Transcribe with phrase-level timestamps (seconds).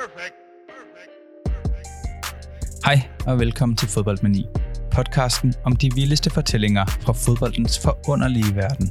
[0.00, 0.34] Perfect.
[0.68, 1.12] Perfect.
[1.44, 2.84] Perfect.
[2.84, 4.46] Hej og velkommen til Fodboldmani.
[4.90, 8.90] Podcasten om de vildeste fortællinger fra fodboldens forunderlige verden.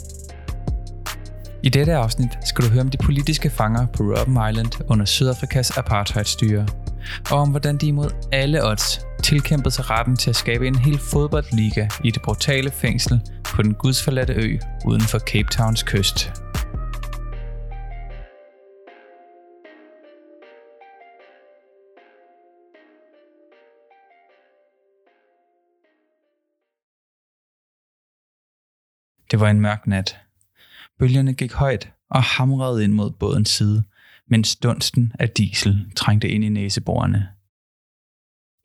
[1.64, 5.77] I dette afsnit skal du høre om de politiske fanger på Robben Island under Sydafrikas
[5.77, 6.68] apartheidstyre,
[7.32, 11.00] og om hvordan de imod alle odds tilkæmpede sig retten til at skabe en hel
[11.00, 16.32] fodboldliga i det brutale fængsel på den gudsforladte ø uden for Cape Towns kyst.
[29.32, 30.20] Det var en mørk nat.
[31.00, 33.84] Bølgerne gik højt og hamrede ind mod bådens side,
[34.28, 37.30] mens dunsten af diesel trængte ind i næseborene.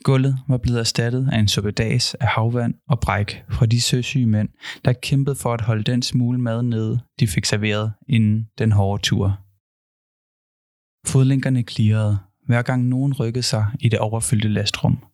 [0.05, 4.49] Gulvet var blevet erstattet af en suppedags af havvand og bræk fra de søsyge mænd,
[4.85, 9.03] der kæmpede for at holde den smule mad nede, de fik serveret inden den hårde
[9.03, 9.39] tur.
[11.07, 15.05] Fodlænkerne klirrede, hver gang nogen rykkede sig i det overfyldte lastrum.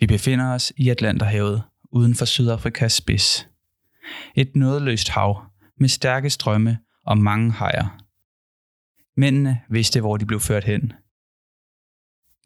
[0.00, 3.47] Vi befinder os i Atlanterhavet, uden for Sydafrikas spids.
[4.34, 5.44] Et nådeløst hav
[5.80, 7.98] med stærke strømme og mange hajer.
[9.16, 10.92] Mændene vidste, hvor de blev ført hen.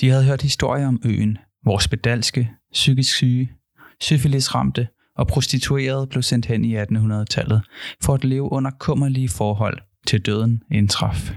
[0.00, 3.52] De havde hørt historier om øen, hvor spedalske, psykisk syge,
[4.00, 7.62] syfilisramte og prostituerede blev sendt hen i 1800-tallet
[8.02, 11.30] for at leve under kummerlige forhold til døden indtraf.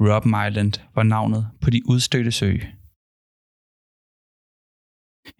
[0.00, 2.58] Robben Island var navnet på de udstødte sø.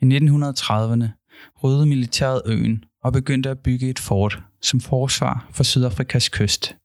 [0.03, 1.24] I 1930'erne
[1.63, 6.77] rydde militæret øen og begyndte at bygge et fort som forsvar for Sydafrikas kyst.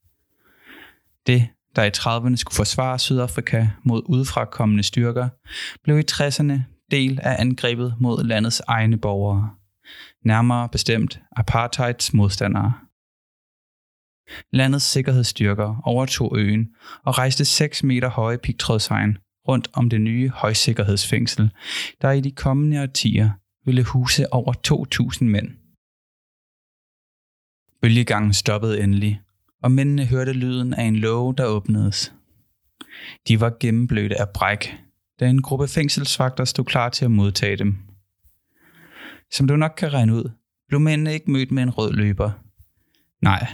[1.27, 5.29] Det, der i 30'erne skulle forsvare Sydafrika mod udefrakommende styrker,
[5.83, 6.59] blev i 60'erne
[6.91, 9.49] del af angrebet mod landets egne borgere,
[10.25, 12.73] nærmere bestemt apartheids modstandere.
[14.53, 16.67] Landets sikkerhedsstyrker overtog øen
[17.05, 19.17] og rejste 6 meter høje pigtrådshegn
[19.47, 21.51] rundt om det nye højsikkerhedsfængsel,
[22.01, 23.29] der i de kommende årtier
[23.69, 24.53] ville huse over
[25.21, 25.49] 2.000 mænd.
[27.81, 29.21] Bølgegangen stoppede endelig,
[29.63, 32.13] og mændene hørte lyden af en låge, der åbnedes.
[33.27, 34.77] De var gennemblødte af bræk,
[35.19, 37.77] da en gruppe fængselsvagter stod klar til at modtage dem.
[39.31, 40.29] Som du nok kan regne ud,
[40.67, 42.31] blev mændene ikke mødt med en rød løber.
[43.21, 43.47] Nej,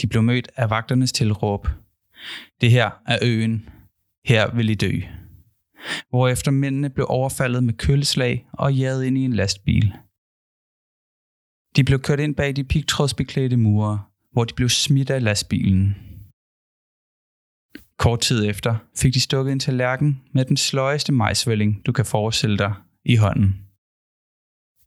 [0.00, 1.68] de blev mødt af vagternes tilråb.
[2.60, 3.68] Det her er øen.
[4.24, 5.00] Her vil I dø.
[6.08, 9.92] Hvorefter mændene blev overfaldet med køleslag og jaget ind i en lastbil.
[11.76, 14.02] De blev kørt ind bag de pigtrådsbeklædte mure,
[14.32, 15.96] hvor de blev smidt af lastbilen.
[17.98, 22.58] Kort tid efter fik de stukket en tallerken med den sløjeste majsvælling, du kan forestille
[22.58, 22.74] dig,
[23.04, 23.64] i hånden.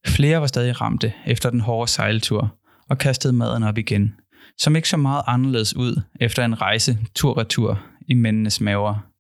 [0.08, 2.58] Flere var stadig ramte efter den hårde sejltur
[2.90, 4.16] og kastede maden op igen,
[4.58, 9.12] som ikke så meget anderledes ud efter en rejse tur-retur i mændenes maver.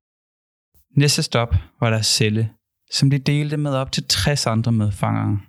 [0.95, 2.49] Næste stop var deres celle,
[2.91, 5.39] som de delte med op til 60 andre medfangere.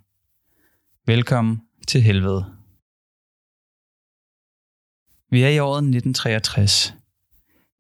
[1.06, 2.44] Velkommen til helvede.
[5.30, 6.94] Vi er i året 1963.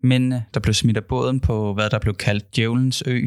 [0.02, 3.26] Mændene, der blev smidt af båden på, hvad der blev kaldt Djævelens Ø,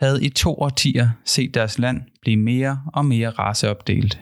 [0.00, 4.20] havde i to årtier set deres land blive mere og mere raceopdelt.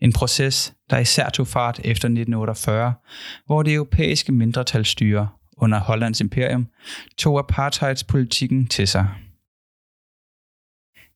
[0.00, 2.94] En proces, der især tog fart efter 1948,
[3.46, 5.28] hvor det europæiske mindretalsstyre
[5.60, 6.66] under Hollands imperium
[7.18, 9.08] tog apartheidspolitikken til sig.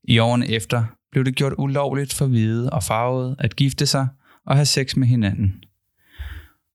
[0.05, 4.09] I årene efter blev det gjort ulovligt for hvide og farvede at gifte sig
[4.47, 5.65] og have sex med hinanden.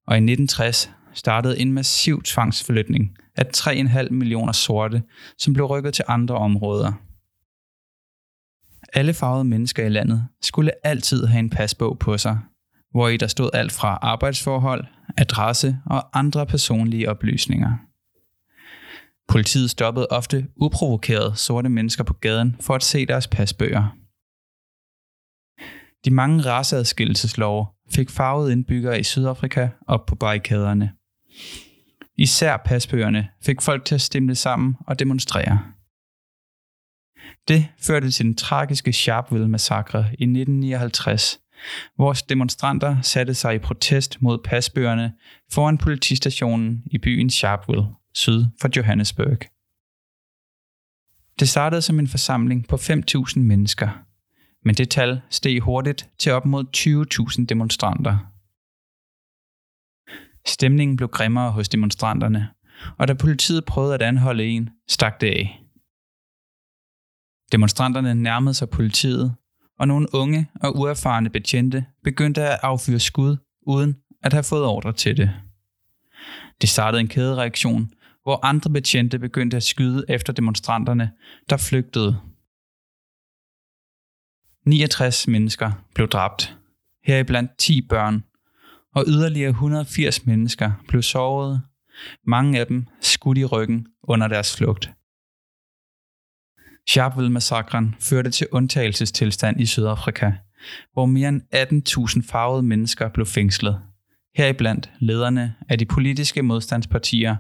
[0.08, 5.04] Og i 1960 startede en massiv tvangsforflytning af 3,5 millioner sorte,
[5.38, 6.94] som blev rykket til andre områder.
[8.94, 12.40] Alle farvede mennesker i landet skulle altid have en pasbog på sig,
[12.92, 14.86] hvor i der stod alt fra arbejdsforhold,
[15.18, 17.78] adresse og andre personlige oplysninger.
[19.28, 23.96] Politiet stoppede ofte uprovokeret sorte mennesker på gaden for at se deres pasbøger.
[26.06, 30.92] De mange raceadskillelseslove fik farvede indbyggere i Sydafrika op på barrikaderne.
[32.18, 35.60] Især pasbøgerne fik folk til at stemme sammen og demonstrere.
[37.48, 41.40] Det førte til den tragiske Sharpeville-massakre i 1959,
[41.98, 45.14] Vores demonstranter satte sig i protest mod pasbøgerne
[45.52, 49.40] foran politistationen i byen Sharpeville, syd for Johannesburg.
[51.40, 53.90] Det startede som en forsamling på 5.000 mennesker–
[54.66, 56.66] men det tal steg hurtigt til op mod
[57.40, 58.18] 20.000 demonstranter.
[60.48, 62.50] Stemningen blev grimmere hos demonstranterne,
[62.98, 65.64] og da politiet prøvede at anholde en, stak det af.
[67.52, 69.36] Demonstranterne nærmede sig politiet,
[69.80, 74.94] og nogle unge og uerfarne betjente begyndte at affyre skud, uden at have fået ordre
[74.94, 75.32] til det.
[76.62, 77.92] Det startede en kædereaktion,
[78.24, 81.12] hvor andre betjente begyndte at skyde efter demonstranterne,
[81.50, 82.20] der flygtede.
[84.66, 86.58] 69 mennesker blev dræbt,
[87.04, 88.24] heriblandt 10 børn,
[88.96, 91.62] og yderligere 180 mennesker blev såret,
[92.26, 94.92] mange af dem skudt i ryggen under deres flugt.
[96.90, 100.32] Sharpeville-massakren førte til undtagelsestilstand i Sydafrika,
[100.94, 101.42] hvor mere end
[102.22, 103.82] 18.000 farvede mennesker blev fængslet.
[104.36, 107.36] Heriblandt lederne af de politiske modstandspartier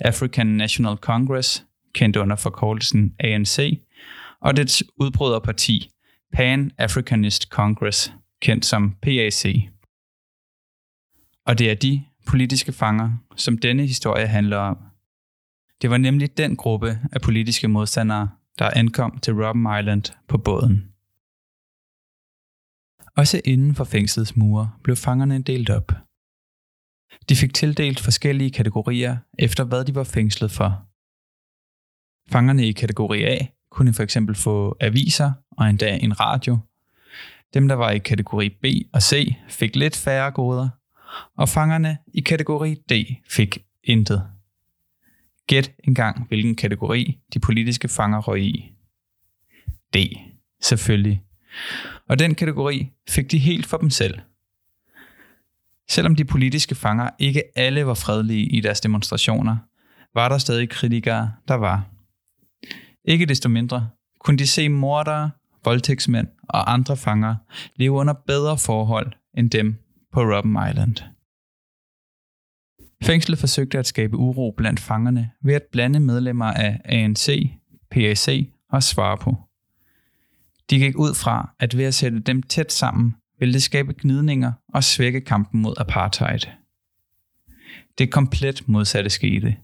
[0.00, 1.64] African National Congress,
[1.94, 3.80] kendt under forkortelsen ANC,
[4.40, 5.90] og dets udbryderparti
[6.36, 8.12] Pan-Africanist Congress,
[8.42, 9.68] kendt som PAC.
[11.46, 14.76] Og det er de politiske fanger, som denne historie handler om.
[15.82, 18.28] Det var nemlig den gruppe af politiske modstandere,
[18.60, 20.92] der ankom til Robben Island på båden.
[23.16, 25.92] Også inden for fængslets mure blev fangerne delt op.
[27.28, 30.70] De fik tildelt forskellige kategorier efter hvad de var fængslet for.
[32.32, 36.58] Fangerne i kategori A kunne for eksempel få aviser og endda en radio.
[37.54, 40.68] Dem, der var i kategori B og C, fik lidt færre goder,
[41.36, 42.92] og fangerne i kategori D
[43.30, 44.39] fik intet.
[45.50, 48.72] Gæt engang, hvilken kategori de politiske fanger røg i.
[49.94, 49.96] D,
[50.60, 51.22] selvfølgelig.
[52.08, 54.18] Og den kategori fik de helt for dem selv.
[55.88, 59.56] Selvom de politiske fanger ikke alle var fredelige i deres demonstrationer,
[60.14, 61.86] var der stadig kritikere, der var.
[63.04, 65.30] Ikke desto mindre kunne de se mordere,
[65.64, 67.34] voldtægtsmænd og andre fanger
[67.76, 69.76] leve under bedre forhold end dem
[70.12, 70.96] på Robben Island.
[73.02, 77.50] Fængslet forsøgte at skabe uro blandt fangerne ved at blande medlemmer af ANC,
[77.90, 79.36] PAC og SWAPO.
[80.70, 84.52] De gik ud fra, at ved at sætte dem tæt sammen, ville det skabe gnidninger
[84.74, 86.40] og svække kampen mod apartheid.
[87.98, 89.56] Det komplet modsatte skete.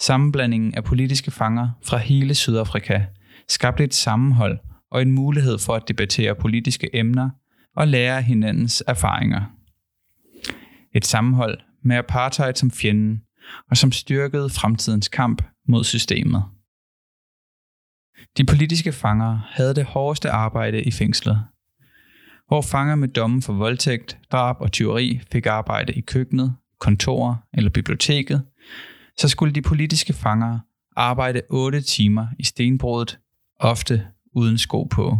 [0.00, 3.04] Sammenblandingen af politiske fanger fra hele Sydafrika
[3.48, 4.58] skabte et sammenhold
[4.90, 7.30] og en mulighed for at debattere politiske emner
[7.76, 9.42] og lære hinandens erfaringer.
[10.92, 13.22] Et sammenhold med apartheid som fjenden,
[13.70, 16.44] og som styrkede fremtidens kamp mod systemet.
[18.36, 21.44] De politiske fanger havde det hårdeste arbejde i fængslet.
[22.48, 27.70] Hvor fanger med domme for voldtægt, drab og tyveri fik arbejde i køkkenet, kontorer eller
[27.70, 28.44] biblioteket,
[29.18, 30.58] så skulle de politiske fanger
[30.96, 33.18] arbejde 8 timer i stenbruddet,
[33.60, 35.18] ofte uden sko på.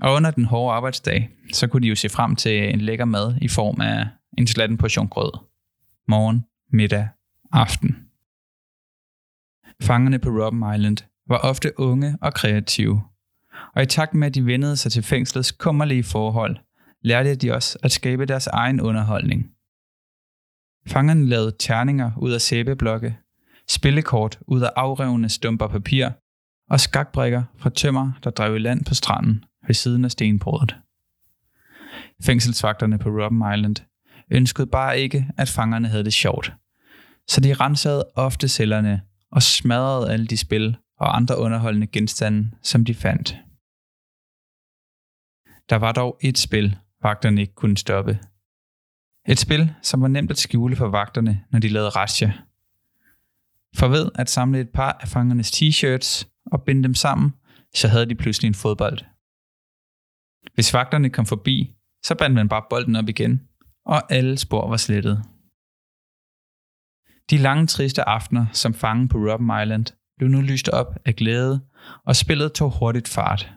[0.00, 3.34] Og under den hårde arbejdsdag, så kunne de jo se frem til en lækker mad
[3.42, 4.06] i form af
[4.38, 5.32] en slatten portion grød.
[6.08, 7.08] Morgen, middag,
[7.52, 8.08] aften.
[9.82, 10.96] Fangerne på Robben Island
[11.28, 13.02] var ofte unge og kreative.
[13.74, 16.56] Og i takt med, at de vendede sig til fængslets kummerlige forhold,
[17.02, 19.50] lærte de også at skabe deres egen underholdning.
[20.86, 23.18] Fangerne lavede terninger ud af sæbeblokke,
[23.68, 26.08] spillekort ud af afrevne stumper papir
[26.70, 30.76] og skakbrikker fra tømmer, der drev i land på stranden ved siden af stenbordet.
[32.22, 33.76] Fængselsvagterne på Robben Island
[34.30, 36.52] ønskede bare ikke, at fangerne havde det sjovt.
[37.28, 42.84] Så de rensede ofte cellerne og smadrede alle de spil og andre underholdende genstande, som
[42.84, 43.36] de fandt.
[45.70, 48.18] Der var dog et spil, vagterne ikke kunne stoppe.
[49.28, 52.32] Et spil, som var nemt at skjule for vagterne, når de lavede rasja.
[53.76, 57.34] For ved at samle et par af fangernes t-shirts og binde dem sammen,
[57.74, 58.98] så havde de pludselig en fodbold.
[60.54, 63.48] Hvis vagterne kom forbi, så bandt man bare bolden op igen,
[63.86, 65.22] og alle spor var slettet.
[67.30, 69.86] De lange triste aftener som fange på Robben Island
[70.16, 71.60] blev nu lyst op af glæde,
[72.06, 73.52] og spillet tog hurtigt fart.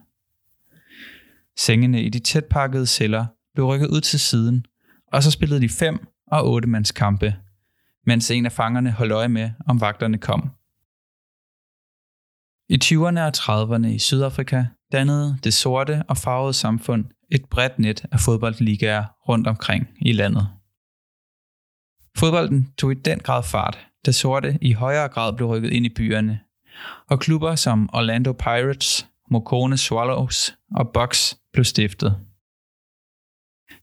[1.57, 4.65] Sengene i de tætpakkede celler blev rykket ud til siden,
[5.13, 7.35] og så spillede de fem og otte mands kampe,
[8.05, 10.49] mens en af fangerne holdt øje med, om vagterne kom.
[12.69, 18.05] I 20'erne og 30'erne i Sydafrika dannede det sorte og farvede samfund et bredt net
[18.11, 20.47] af fodboldligaer rundt omkring i landet.
[22.17, 25.93] Fodbolden tog i den grad fart, da sorte i højere grad blev rykket ind i
[25.95, 26.39] byerne,
[27.09, 32.17] og klubber som Orlando Pirates, Mokone Swallows og Bucks blev stiftet.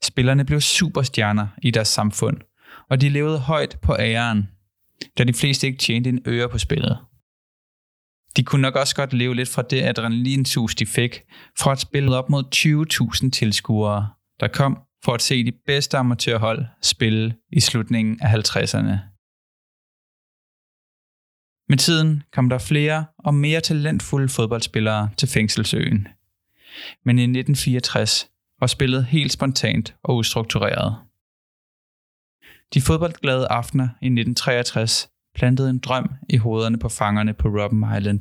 [0.03, 2.37] Spillerne blev superstjerner i deres samfund,
[2.91, 4.49] og de levede højt på æren,
[5.19, 6.99] da de fleste ikke tjente en øre på spillet.
[8.37, 11.23] De kunne nok også godt leve lidt fra det adrenalinsus, de fik,
[11.59, 12.45] fra at spille op mod
[13.25, 14.11] 20.000 tilskuere,
[14.41, 19.15] der kom for at se de bedste amatørhold spille i slutningen af 50'erne.
[21.69, 26.09] Med tiden kom der flere og mere talentfulde fodboldspillere til fængselsøen.
[27.05, 30.97] Men i 1964 var spillet helt spontant og ustruktureret.
[32.75, 38.21] De fodboldglade aftener i 1963 plantede en drøm i hovederne på fangerne på Robben Island.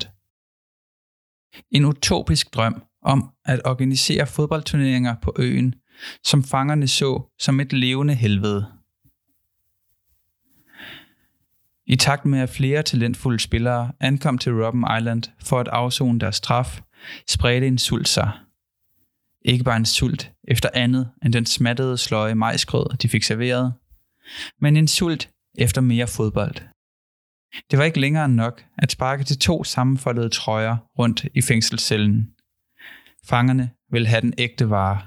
[1.71, 5.75] En utopisk drøm om at organisere fodboldturneringer på øen,
[6.23, 8.65] som fangerne så som et levende helvede.
[11.85, 16.35] I takt med at flere talentfulde spillere ankom til Robben Island for at afzone deres
[16.35, 16.81] straf,
[17.29, 18.31] spredte en sult sig.
[19.45, 23.73] Ikke bare en sult efter andet end den smattede sløje majsgrød, de fik serveret,
[24.61, 26.72] men en sult efter mere fodbold.
[27.71, 32.27] Det var ikke længere nok at sparke til to sammenfoldede trøjer rundt i fængselscellen.
[33.25, 35.01] Fangerne ville have den ægte vare.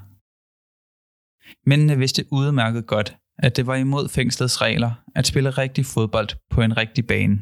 [1.66, 6.62] Mændene vidste udmærket godt, at det var imod fængslets regler at spille rigtig fodbold på
[6.62, 7.38] en rigtig bane.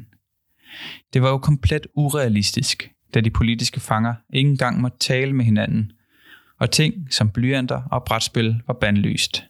[1.13, 5.93] Det var jo komplet urealistisk, da de politiske fanger ikke engang måtte tale med hinanden,
[6.61, 9.45] og ting som blyanter og brætspil var bandlyst.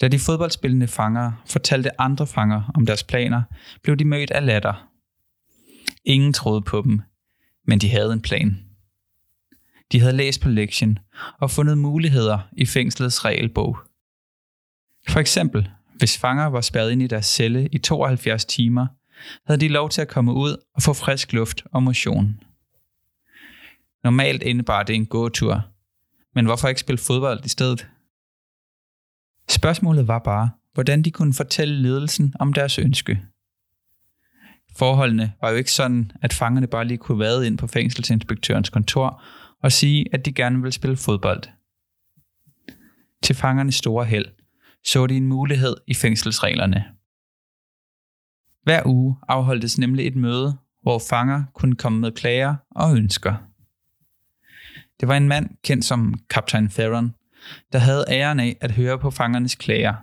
[0.00, 3.42] Da de fodboldspillende fanger fortalte andre fanger om deres planer,
[3.82, 4.88] blev de mødt af latter.
[6.04, 7.00] Ingen troede på dem,
[7.66, 8.66] men de havde en plan.
[9.92, 10.98] De havde læst på lektien
[11.38, 13.78] og fundet muligheder i fængslets regelbog.
[15.08, 18.86] For eksempel, hvis fanger var spærret ind i deres celle i 72 timer,
[19.46, 22.40] havde de lov til at komme ud og få frisk luft og motion.
[24.04, 25.62] Normalt indebar det en gåtur,
[26.34, 27.88] men hvorfor ikke spille fodbold i stedet?
[29.48, 33.22] Spørgsmålet var bare, hvordan de kunne fortælle ledelsen om deres ønske.
[34.76, 39.22] Forholdene var jo ikke sådan, at fangerne bare lige kunne vade ind på fængselsinspektørens kontor
[39.62, 41.42] og sige, at de gerne ville spille fodbold.
[43.22, 44.26] Til fangernes store held
[44.86, 46.84] så de en mulighed i fængselsreglerne.
[48.62, 53.34] Hver uge afholdtes nemlig et møde, hvor fanger kunne komme med klager og ønsker.
[55.00, 57.14] Det var en mand kendt som kaptajn Theron,
[57.72, 59.94] der havde æren af at høre på fangernes klager.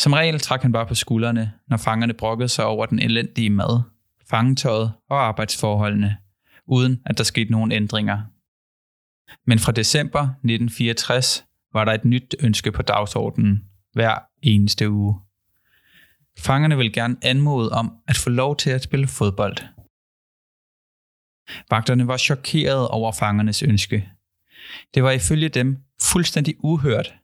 [0.00, 3.80] Som regel trak han bare på skuldrene, når fangerne brokkede sig over den elendige mad,
[4.30, 6.16] fangetøjet og arbejdsforholdene,
[6.66, 8.22] uden at der skete nogen ændringer.
[9.46, 15.20] Men fra december 1964 var der et nyt ønske på dagsordenen hver eneste uge.
[16.38, 19.56] Fangerne vil gerne anmode om at få lov til at spille fodbold.
[21.70, 24.10] Vagterne var chokeret over fangernes ønske.
[24.94, 27.14] Det var ifølge dem fuldstændig uhørt.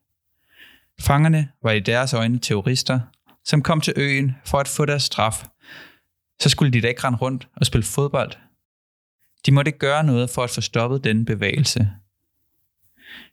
[1.00, 3.00] Fangerne var i deres øjne terrorister,
[3.44, 5.46] som kom til øen for at få deres straf.
[6.40, 8.32] Så skulle de da ikke rende rundt og spille fodbold.
[9.46, 11.90] De måtte gøre noget for at få stoppet denne bevægelse.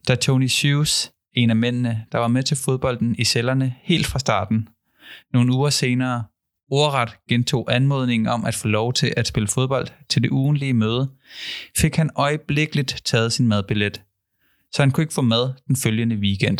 [0.08, 4.20] Da Tony Hughes, en af mændene, der var med til fodbolden i cellerne helt fra
[4.20, 4.70] starten,
[5.34, 6.24] nogle uger senere
[6.72, 11.12] ordret gentog anmodningen om at få lov til at spille fodbold til det ugenlige møde,
[11.78, 14.02] fik han øjeblikkeligt taget sin madbillet,
[14.72, 16.58] så han kunne ikke få mad den følgende weekend.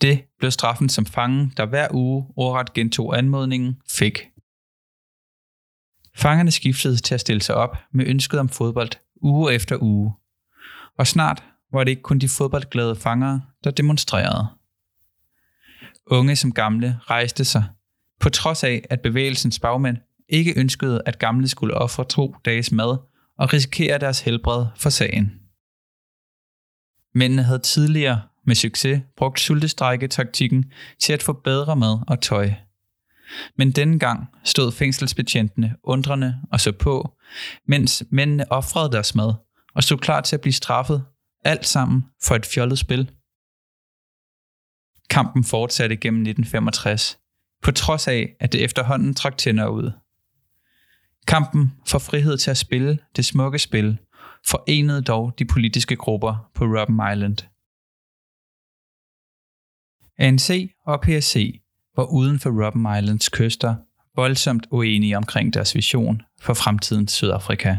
[0.00, 4.26] Det blev straffen som fangen, der hver uge ordret gentog anmodningen, fik.
[6.14, 8.90] Fangerne skiftede til at stille sig op med ønsket om fodbold
[9.22, 10.14] uge efter uge.
[10.98, 14.46] Og snart var det ikke kun de fodboldglade fanger, der demonstrerede.
[16.06, 17.64] Unge som gamle rejste sig,
[18.20, 19.96] på trods af at bevægelsens bagmænd
[20.28, 22.96] ikke ønskede, at gamle skulle ofre to dages mad
[23.38, 25.40] og risikere deres helbred for sagen.
[27.14, 30.64] Mændene havde tidligere med succes brugt sultestrækketaktikken
[30.98, 32.50] til at få bedre mad og tøj.
[33.56, 37.16] Men denne gang stod fængselsbetjentene undrende og så på,
[37.66, 39.34] mens mændene offrede deres mad
[39.74, 41.04] og stod klar til at blive straffet,
[41.44, 43.10] alt sammen for et fjollet spil.
[45.10, 47.18] Kampen fortsatte gennem 1965,
[47.62, 49.90] på trods af, at det efterhånden trak tænder ud.
[51.26, 53.98] Kampen for frihed til at spille det smukke spil
[54.46, 57.36] forenede dog de politiske grupper på Robben Island.
[60.18, 61.60] ANC og PSC
[61.96, 63.74] var uden for Robben Islands kyster
[64.16, 67.76] voldsomt uenige omkring deres vision for fremtidens Sydafrika.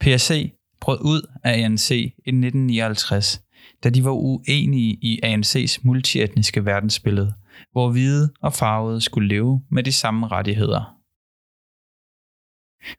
[0.00, 3.42] PSC brød ud af ANC i 1959,
[3.84, 7.34] da de var uenige i ANC's multietniske verdensbillede,
[7.72, 10.96] hvor hvide og farvede skulle leve med de samme rettigheder.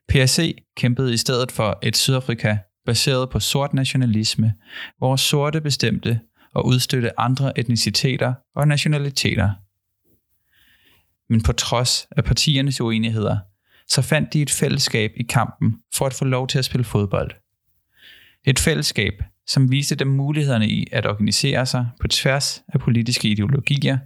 [0.08, 2.56] PAC kæmpede i stedet for et Sydafrika
[2.86, 4.54] baseret på sort nationalisme,
[4.98, 6.20] hvor sorte bestemte
[6.54, 9.50] og udstøtte andre etniciteter og nationaliteter.
[11.28, 13.38] Men på trods af partiernes uenigheder,
[13.88, 17.30] så fandt de et fællesskab i kampen for at få lov til at spille fodbold.
[18.44, 19.12] Et fællesskab,
[19.46, 23.98] som viste dem mulighederne i at organisere sig på tværs af politiske ideologier,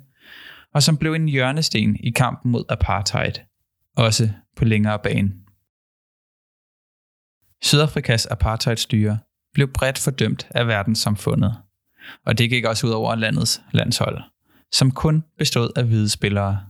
[0.75, 3.33] og som blev en hjørnesten i kampen mod apartheid,
[3.97, 5.33] også på længere bane.
[7.63, 9.19] Sydafrikas apartheidstyre
[9.55, 11.63] blev bredt fordømt af verdenssamfundet,
[12.27, 14.23] og det gik også ud over landets landshold,
[14.73, 16.67] som kun bestod af hvide spillere.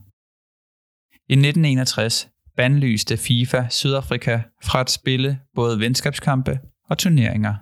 [1.29, 7.55] I 1961 bandlyste FIFA Sydafrika fra at spille både venskabskampe og turneringer.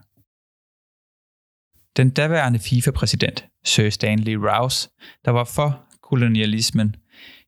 [1.97, 4.89] Den daværende FIFA-præsident, Sir Stanley Rouse,
[5.25, 6.97] der var for kolonialismen,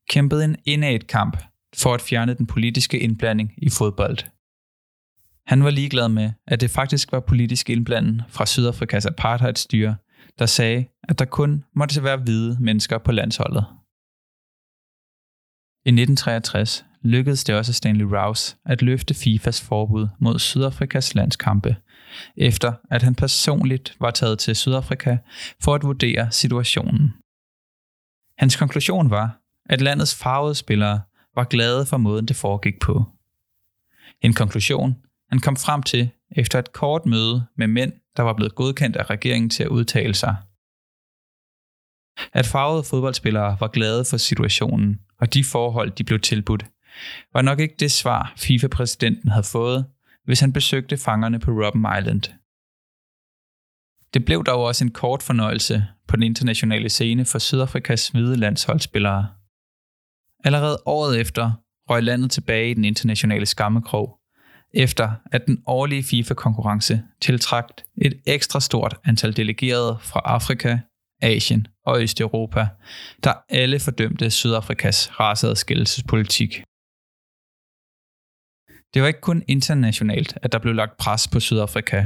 [0.09, 1.37] kæmpede en indad kamp
[1.75, 4.17] for at fjerne den politiske indblanding i fodbold.
[5.47, 9.95] Han var ligeglad med, at det faktisk var politisk indblanden fra Sydafrikas apartheidstyre,
[10.39, 13.65] der sagde, at der kun måtte være hvide mennesker på landsholdet.
[15.85, 21.75] I 1963 lykkedes det også Stanley Rouse at løfte FIFAs forbud mod Sydafrikas landskampe,
[22.37, 25.17] efter at han personligt var taget til Sydafrika
[25.63, 27.13] for at vurdere situationen.
[28.39, 31.01] Hans konklusion var, at landets farvede spillere
[31.35, 33.05] var glade for måden, det foregik på.
[34.21, 34.95] En konklusion,
[35.29, 39.09] han kom frem til efter et kort møde med mænd, der var blevet godkendt af
[39.09, 40.35] regeringen til at udtale sig.
[42.33, 46.65] At farvede fodboldspillere var glade for situationen og de forhold, de blev tilbudt,
[47.33, 49.85] var nok ikke det svar, FIFA-præsidenten havde fået,
[50.25, 52.38] hvis han besøgte fangerne på Robben Island.
[54.13, 59.27] Det blev dog også en kort fornøjelse på den internationale scene for Sydafrikas hvide landsholdsspillere.
[60.43, 61.51] Allerede året efter
[61.89, 64.19] røg landet tilbage i den internationale skammekrog,
[64.73, 70.77] efter at den årlige FIFA-konkurrence tiltrakt et ekstra stort antal delegerede fra Afrika,
[71.21, 72.67] Asien og Østeuropa,
[73.23, 76.63] der alle fordømte Sydafrikas raceadskillelsespolitik.
[78.93, 82.05] Det var ikke kun internationalt, at der blev lagt pres på Sydafrika.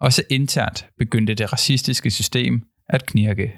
[0.00, 3.54] Også internt begyndte det racistiske system at knirke.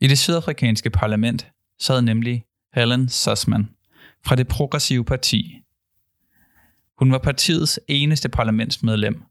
[0.00, 1.46] I det sydafrikanske parlament
[1.80, 3.68] sad nemlig Helen Sussman
[4.26, 5.60] fra det progressive parti.
[6.98, 9.22] Hun var partiets eneste parlamentsmedlem,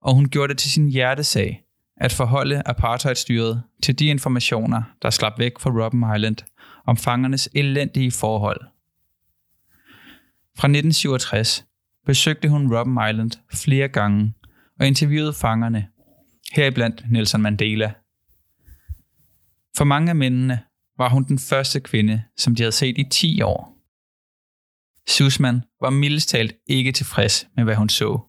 [0.00, 1.62] og hun gjorde det til sin hjertesag
[1.96, 6.36] at forholde apartheidstyret til de informationer, der slap væk fra Robben Island
[6.86, 8.60] om fangernes elendige forhold.
[10.58, 11.64] Fra 1967
[12.06, 14.34] besøgte hun Robben Island flere gange
[14.80, 15.88] og interviewede fangerne,
[16.52, 17.94] heriblandt Nelson Mandela.
[19.76, 20.62] For mange af mændene
[20.98, 23.76] var hun den første kvinde, som de havde set i 10 år.
[25.08, 28.20] Sussman var mildest talt ikke tilfreds med, hvad hun så.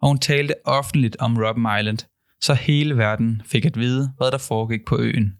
[0.00, 1.98] Og hun talte offentligt om Robben Island,
[2.40, 5.38] så hele verden fik at vide, hvad der foregik på øen.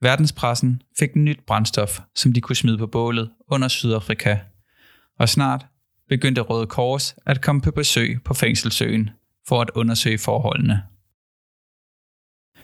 [0.00, 4.38] Verdenspressen fik nyt brændstof, som de kunne smide på bålet under Sydafrika,
[5.18, 5.66] og snart
[6.08, 9.10] begyndte Røde Kors at komme på besøg på fængselsøen
[9.48, 10.82] for at undersøge forholdene.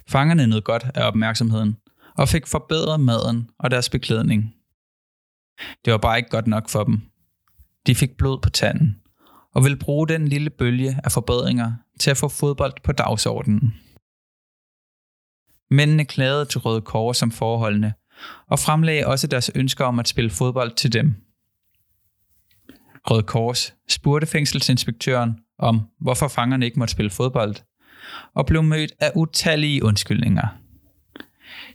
[0.08, 1.76] Fangerne nød godt af opmærksomheden
[2.18, 4.54] og fik forbedret maden og deres beklædning.
[5.84, 7.00] Det var bare ikke godt nok for dem.
[7.86, 9.00] De fik blod på tanden
[9.54, 13.74] og ville bruge den lille bølge af forbedringer til at få fodbold på dagsordenen.
[15.70, 17.94] Mændene klagede til Røde Kors om forholdene,
[18.46, 21.14] og fremlagde også deres ønsker om at spille fodbold til dem.
[23.10, 27.54] Røde Kors spurgte fængselsinspektøren om, hvorfor fangerne ikke måtte spille fodbold,
[28.34, 30.46] og blev mødt af utallige undskyldninger.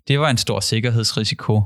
[0.08, 1.64] Det var en stor sikkerhedsrisiko.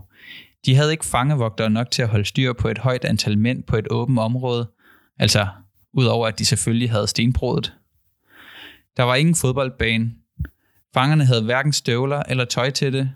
[0.66, 3.78] De havde ikke fangevogtere nok til at holde styr på et højt antal mænd på
[3.78, 4.72] et åbent område,
[5.20, 5.48] altså
[5.94, 7.74] udover at de selvfølgelig havde stenbrudet.
[8.98, 10.12] Der var ingen fodboldbane.
[10.94, 13.12] Fangerne havde hverken støvler eller tøj til det.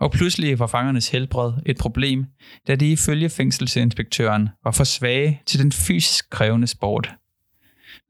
[0.00, 2.26] Og pludselig var fangernes helbred et problem,
[2.66, 7.14] da de ifølge fængselsinspektøren var for svage til den fysisk krævende sport.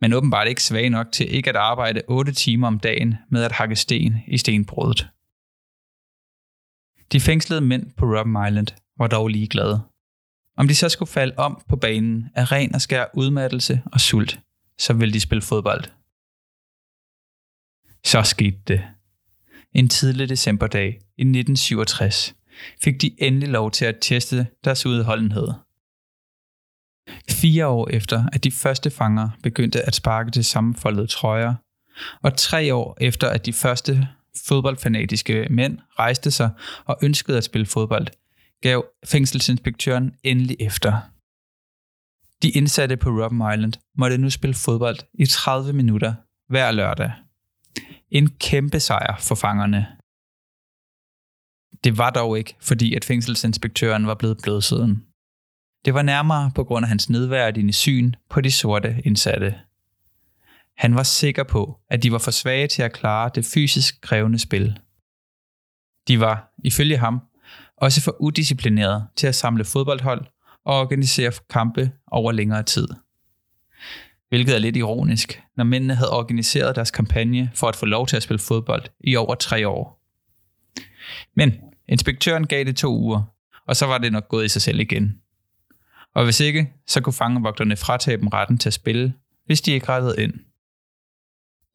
[0.00, 3.52] Men åbenbart ikke svage nok til ikke at arbejde 8 timer om dagen med at
[3.52, 5.08] hakke sten i stenbruddet.
[7.12, 8.66] De fængslede mænd på Robben Island
[8.98, 9.82] var dog ligeglade.
[10.56, 14.40] Om de så skulle falde om på banen af ren og skær udmattelse og sult,
[14.78, 15.84] så ville de spille fodbold.
[18.04, 18.95] Så skete det.
[19.76, 20.86] En tidlig decemberdag
[21.16, 22.34] i 1967
[22.82, 25.48] fik de endelig lov til at teste deres udholdenhed.
[27.30, 31.54] Fire år efter, at de første fanger begyndte at sparke til sammenfoldede trøjer,
[32.22, 34.08] og tre år efter, at de første
[34.48, 36.50] fodboldfanatiske mænd rejste sig
[36.84, 38.06] og ønskede at spille fodbold,
[38.62, 41.00] gav fængselsinspektøren endelig efter.
[42.42, 46.14] De indsatte på Robben Island måtte nu spille fodbold i 30 minutter
[46.48, 47.12] hver lørdag.
[48.10, 49.96] En kæmpe sejr for fangerne.
[51.84, 55.06] Det var dog ikke, fordi at fængselsinspektøren var blevet blødsiden.
[55.84, 59.54] Det var nærmere på grund af hans nedværdigende syn på de sorte indsatte.
[60.76, 64.38] Han var sikker på, at de var for svage til at klare det fysisk krævende
[64.38, 64.78] spil.
[66.08, 67.20] De var, ifølge ham,
[67.76, 70.26] også for udisciplinerede til at samle fodboldhold
[70.64, 72.88] og organisere kampe over længere tid.
[74.28, 78.16] Hvilket er lidt ironisk, når mændene havde organiseret deres kampagne for at få lov til
[78.16, 80.02] at spille fodbold i over tre år.
[81.34, 81.52] Men
[81.88, 83.22] inspektøren gav det to uger,
[83.66, 85.20] og så var det nok gået i sig selv igen.
[86.14, 89.14] Og hvis ikke, så kunne fangevogterne fratage dem retten til at spille,
[89.46, 90.32] hvis de ikke rettede ind.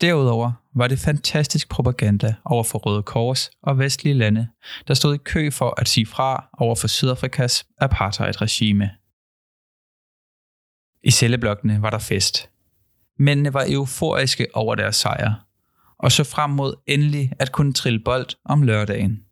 [0.02, 4.48] Derudover var det fantastisk propaganda over for Røde Kors og vestlige lande,
[4.88, 8.90] der stod i kø for at sige fra over for Sydafrikas apartheid-regime.
[11.04, 12.50] I celleblokkene var der fest.
[13.18, 15.34] Mændene var euforiske over deres sejr,
[15.98, 19.26] og så frem mod endelig at kunne trille bold om lørdagen.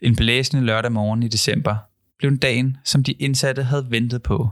[0.00, 1.76] En blæsende lørdag morgen i december
[2.18, 4.50] blev dagen, som de indsatte havde ventet på.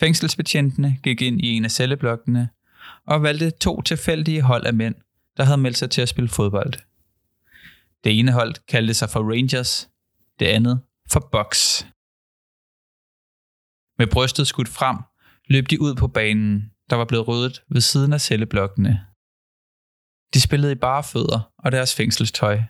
[0.00, 2.48] Fængselsbetjentene gik ind i en af celleblokkene
[3.06, 4.94] og valgte to tilfældige hold af mænd,
[5.36, 6.72] der havde meldt sig til at spille fodbold.
[8.04, 9.88] Det ene hold kaldte sig for Rangers,
[10.40, 10.80] det andet
[11.10, 11.86] for Bucks.
[14.02, 14.96] Med brystet skudt frem,
[15.48, 19.06] løb de ud på banen, der var blevet ryddet ved siden af celleblokkene.
[20.34, 22.60] De spillede i bare fødder og deres fængselstøj,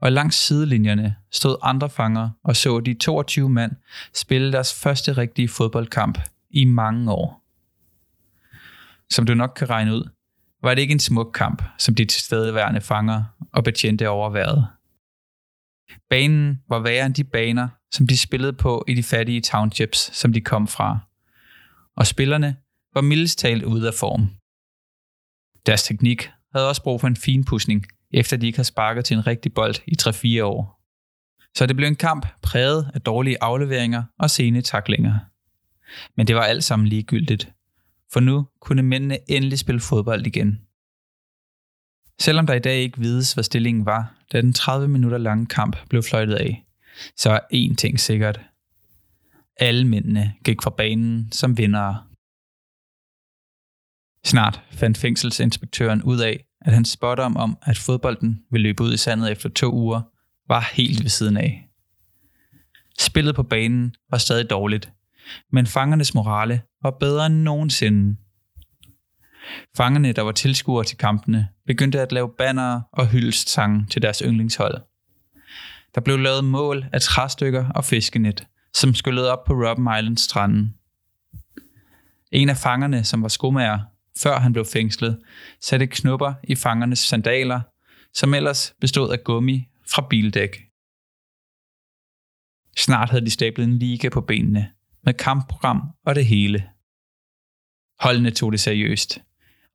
[0.00, 3.72] og langs sidelinjerne stod andre fanger og så de 22 mand
[4.14, 6.18] spille deres første rigtige fodboldkamp
[6.50, 7.42] i mange år.
[9.10, 10.08] Som du nok kan regne ud,
[10.62, 14.66] var det ikke en smuk kamp, som de tilstedeværende fanger og betjente overværede.
[16.10, 20.32] Banen var værre end de baner, som de spillede på i de fattige townships, som
[20.32, 20.98] de kom fra.
[21.96, 22.56] Og spillerne
[22.94, 24.30] var mildest talt ude af form.
[25.66, 29.26] Deres teknik havde også brug for en finpudsning, efter de ikke har sparket til en
[29.26, 29.96] rigtig bold i
[30.40, 30.80] 3-4 år.
[31.56, 35.18] Så det blev en kamp præget af dårlige afleveringer og sene taklinger.
[36.16, 37.52] Men det var alt sammen ligegyldigt,
[38.12, 40.60] for nu kunne mændene endelig spille fodbold igen.
[42.20, 45.76] Selvom der i dag ikke vides, hvad stillingen var, da den 30 minutter lange kamp
[45.88, 46.64] blev fløjtet af,
[47.16, 48.40] så er én ting sikkert.
[49.56, 52.02] Alle mændene gik fra banen som vindere.
[54.24, 58.96] Snart fandt fængselsinspektøren ud af, at hans spådom om, at fodbolden ville løbe ud i
[58.96, 60.02] sandet efter to uger,
[60.48, 61.68] var helt ved siden af.
[62.98, 64.92] Spillet på banen var stadig dårligt,
[65.52, 68.16] men fangernes morale var bedre end nogensinde.
[69.76, 74.74] Fangerne, der var tilskuere til kampene, begyndte at lave bannere og hyldestsange til deres yndlingshold.
[75.94, 80.74] Der blev lavet mål af træstykker og fiskenet, som skyllede op på Robben Islands stranden.
[82.32, 83.78] En af fangerne, som var skomager,
[84.18, 85.22] før han blev fængslet,
[85.60, 87.60] satte knupper i fangernes sandaler,
[88.14, 90.56] som ellers bestod af gummi fra bildæk.
[92.76, 94.70] Snart havde de stablet en liga på benene,
[95.04, 96.70] med kampprogram og det hele.
[98.00, 99.18] Holdene tog det seriøst,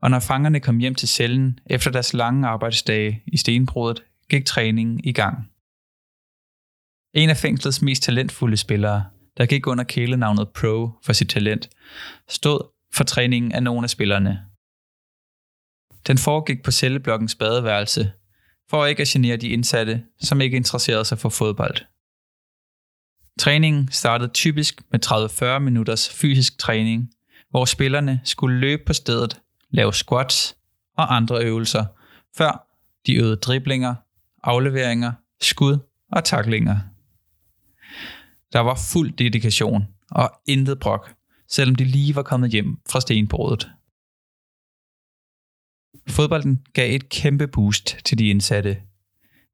[0.06, 5.00] og når fangerne kom hjem til cellen efter deres lange arbejdsdage i stenbrudet, gik træningen
[5.04, 5.38] i gang.
[7.14, 9.06] En af fængslets mest talentfulde spillere,
[9.38, 11.70] der gik under kælenavnet Pro for sit talent,
[12.28, 12.60] stod
[12.94, 14.46] for træningen af nogle af spillerne.
[16.08, 18.12] Den foregik på celleblokkens badeværelse,
[18.70, 21.78] for ikke at genere de indsatte, som ikke interesserede sig for fodbold.
[23.40, 25.06] Træningen startede typisk med
[25.58, 27.12] 30-40 minutters fysisk træning,
[27.50, 30.58] hvor spillerne skulle løbe på stedet, lave squats
[30.98, 31.86] og andre øvelser,
[32.38, 32.68] før
[33.06, 33.96] de øvede driblinger,
[34.44, 35.78] afleveringer, skud
[36.12, 36.80] og taklinger.
[38.54, 41.14] Der var fuld dedikation og intet brok,
[41.50, 43.70] selvom de lige var kommet hjem fra stenbordet.
[46.10, 48.82] Fodbolden gav et kæmpe boost til de indsatte,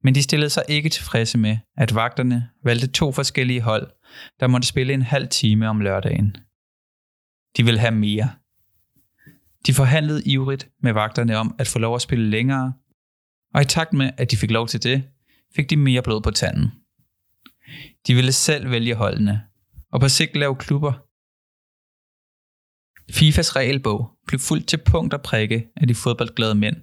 [0.03, 3.91] men de stillede sig ikke tilfredse med, at vagterne valgte to forskellige hold,
[4.39, 6.37] der måtte spille en halv time om lørdagen.
[7.57, 8.29] De ville have mere.
[9.67, 12.73] De forhandlede ivrigt med vagterne om at få lov at spille længere,
[13.53, 15.03] og i takt med, at de fik lov til det,
[15.55, 16.71] fik de mere blod på tanden.
[18.07, 19.43] De ville selv vælge holdene,
[19.91, 20.93] og på sigt lave klubber.
[23.11, 26.75] FIFAs regelbog blev fuldt til punkt og prikke af de fodboldglade mænd,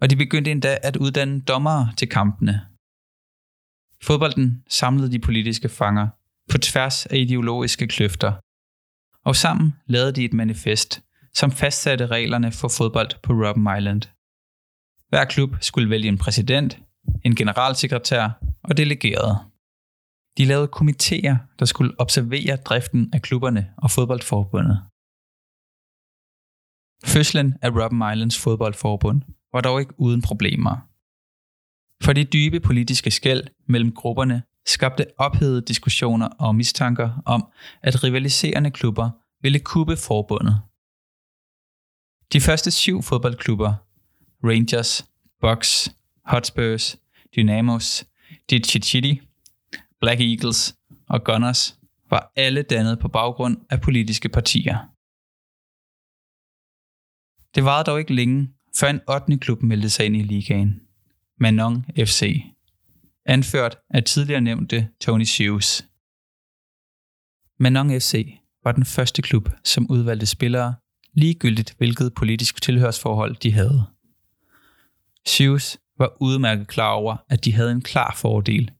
[0.00, 2.66] og de begyndte endda at uddanne dommere til kampene.
[4.02, 6.08] Fodbolden samlede de politiske fanger
[6.50, 8.32] på tværs af ideologiske kløfter,
[9.24, 11.02] og sammen lavede de et manifest,
[11.34, 14.02] som fastsatte reglerne for fodbold på Robben Island.
[15.08, 16.78] Hver klub skulle vælge en præsident,
[17.24, 18.30] en generalsekretær
[18.62, 19.38] og delegerede.
[20.38, 24.80] De lavede komitéer, der skulle observere driften af klubberne og fodboldforbundet.
[27.04, 30.86] Fødslen af Robben Islands fodboldforbund var dog ikke uden problemer.
[32.04, 38.70] For de dybe politiske skæld mellem grupperne skabte ophedede diskussioner og mistanker om, at rivaliserende
[38.70, 39.10] klubber
[39.42, 40.60] ville kuppe forbundet.
[42.32, 43.74] De første syv fodboldklubber,
[44.44, 45.06] Rangers,
[45.40, 46.96] Bucks, Hotspurs,
[47.36, 48.04] Dynamos,
[48.50, 49.20] Ditchichiti,
[50.00, 50.76] Black Eagles
[51.08, 51.78] og Gunners,
[52.10, 54.78] var alle dannet på baggrund af politiske partier.
[57.54, 59.38] Det varede dog ikke længe, før en 8.
[59.38, 60.80] klub meldte sig ind i ligaen.
[61.38, 62.42] Manon FC,
[63.26, 65.86] anført af tidligere nævnte Tony Hughes.
[67.58, 70.74] Manon FC var den første klub, som udvalgte spillere,
[71.14, 73.86] ligegyldigt hvilket politisk tilhørsforhold de havde.
[75.38, 78.70] Hughes var udmærket klar over, at de havde en klar fordel,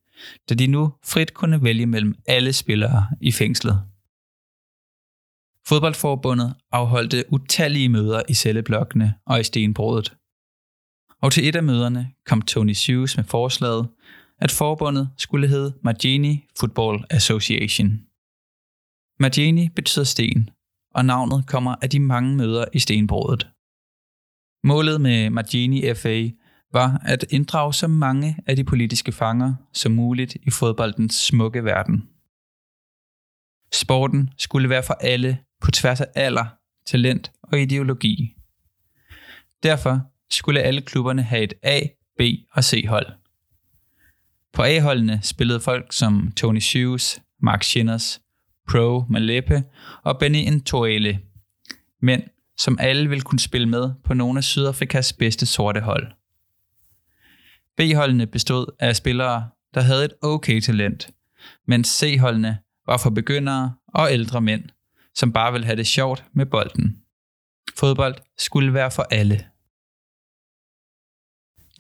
[0.48, 3.82] da de nu frit kunne vælge mellem alle spillere i fængslet.
[5.66, 10.16] Fodboldforbundet afholdte utallige møder i celleblokkene og i stenbrødet.
[11.22, 13.88] Og til et af møderne kom Tony Hughes med forslaget,
[14.38, 18.00] at forbundet skulle hedde Margini Football Association.
[19.20, 20.50] Margini betyder sten,
[20.94, 23.48] og navnet kommer af de mange møder i stenbruddet.
[24.64, 26.29] Målet med Margini FA
[26.72, 32.09] var at inddrage så mange af de politiske fanger som muligt i fodboldens smukke verden.
[33.72, 36.44] Sporten skulle være for alle på tværs af alder,
[36.87, 38.35] talent og ideologi.
[39.62, 40.00] Derfor
[40.31, 41.81] skulle alle klubberne have et A,
[42.18, 42.22] B
[42.53, 43.07] og C-hold.
[44.53, 48.20] På A-holdene spillede folk som Tony Hughes, Mark Schinners,
[48.70, 49.64] Pro Malepe
[50.02, 51.20] og Benny Ntoele,
[52.02, 52.22] mænd,
[52.59, 56.12] som alle vil kunne spille med på nogle af Sydafrikas bedste sorte hold.
[57.76, 61.11] B-holdene bestod af spillere, der havde et okay talent,
[61.66, 64.64] mens C-holdene var for begyndere og ældre mænd,
[65.14, 67.02] som bare ville have det sjovt med bolden.
[67.76, 69.46] Fodbold skulle være for alle.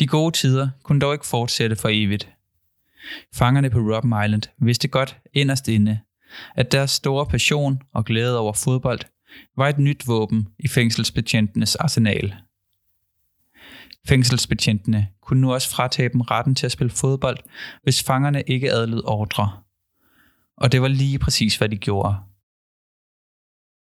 [0.00, 2.32] De gode tider kunne dog ikke fortsætte for evigt.
[3.34, 6.00] Fangerne på Robben Island vidste godt inderst inde,
[6.56, 9.00] at deres store passion og glæde over fodbold
[9.56, 12.34] var et nyt våben i fængselsbetjentenes arsenal.
[14.08, 17.38] Fængselsbetjentene kunne nu også fratage dem retten til at spille fodbold,
[17.82, 19.62] hvis fangerne ikke adlød ordre.
[20.56, 22.16] Og det var lige præcis, hvad de gjorde.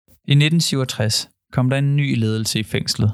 [0.07, 3.13] I 1967 kom der en ny ledelse i fængslet,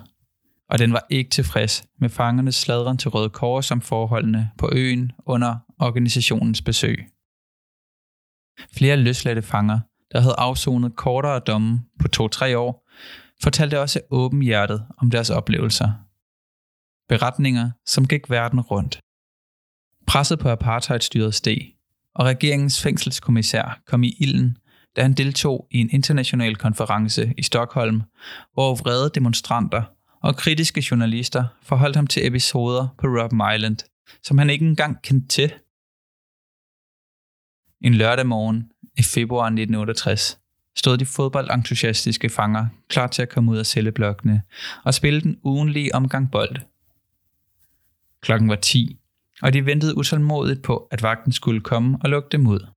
[0.70, 5.12] og den var ikke tilfreds med fangernes sladren til Røde Kors om forholdene på øen
[5.26, 7.06] under organisationens besøg.
[8.78, 9.80] Flere løsladte fanger,
[10.12, 12.88] der havde afsonet kortere domme på 2-3 år,
[13.44, 15.92] fortalte også åbenhjertet om deres oplevelser.
[17.10, 19.00] Beretninger, som gik verden rundt.
[20.08, 21.74] Presset på apartheidstyret steg,
[22.16, 24.58] og regeringens fængselskommissær kom i ilden,
[24.96, 28.02] da han deltog i en international konference i Stockholm,
[28.54, 29.84] hvor vrede demonstranter
[30.24, 33.78] og kritiske journalister forholdt ham til episoder på Robben Island,
[34.24, 35.54] som han ikke engang kendte til.
[37.84, 40.40] En lørdag morgen i februar 1968
[40.76, 44.42] stod de fodboldentusiastiske fanger klar til at komme ud af celleblokkene
[44.84, 46.56] og spille den ugenlige omgang bold.
[48.22, 48.98] Klokken var 10,
[49.42, 52.68] og de ventede utålmodigt på, at vagten skulle komme og lukke dem ud.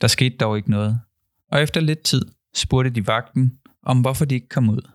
[0.00, 1.00] Der skete dog ikke noget,
[1.50, 4.90] og efter lidt tid spurgte de vagten om, hvorfor de ikke kom ud.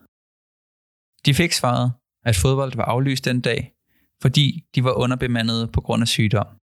[1.26, 1.92] De fik svaret,
[2.26, 3.74] at fodbold var aflyst den dag,
[4.22, 6.59] fordi de var underbemandede på grund af sygdom.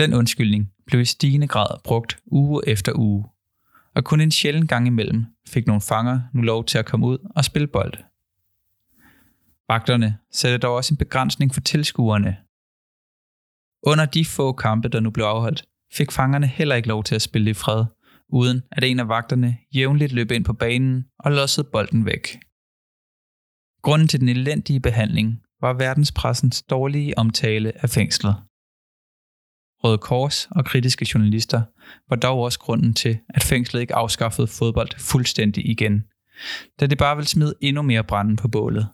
[0.00, 3.24] Den undskyldning blev i stigende grad brugt uge efter uge,
[3.94, 7.18] og kun en sjælden gang imellem fik nogle fanger nu lov til at komme ud
[7.36, 7.94] og spille bold.
[9.68, 12.36] Vagterne satte dog også en begrænsning for tilskuerne.
[13.82, 17.22] Under de få kampe, der nu blev afholdt, fik fangerne heller ikke lov til at
[17.22, 17.84] spille i fred,
[18.28, 22.38] uden at en af vagterne jævnligt løb ind på banen og lossede bolden væk.
[23.82, 28.36] Grunden til den elendige behandling var verdenspressens dårlige omtale af fængslet.
[29.84, 31.62] Røde Kors og kritiske journalister
[32.08, 36.04] var dog også grunden til, at fængslet ikke afskaffede fodbold fuldstændig igen,
[36.80, 38.88] da det bare ville smide endnu mere branden på bålet.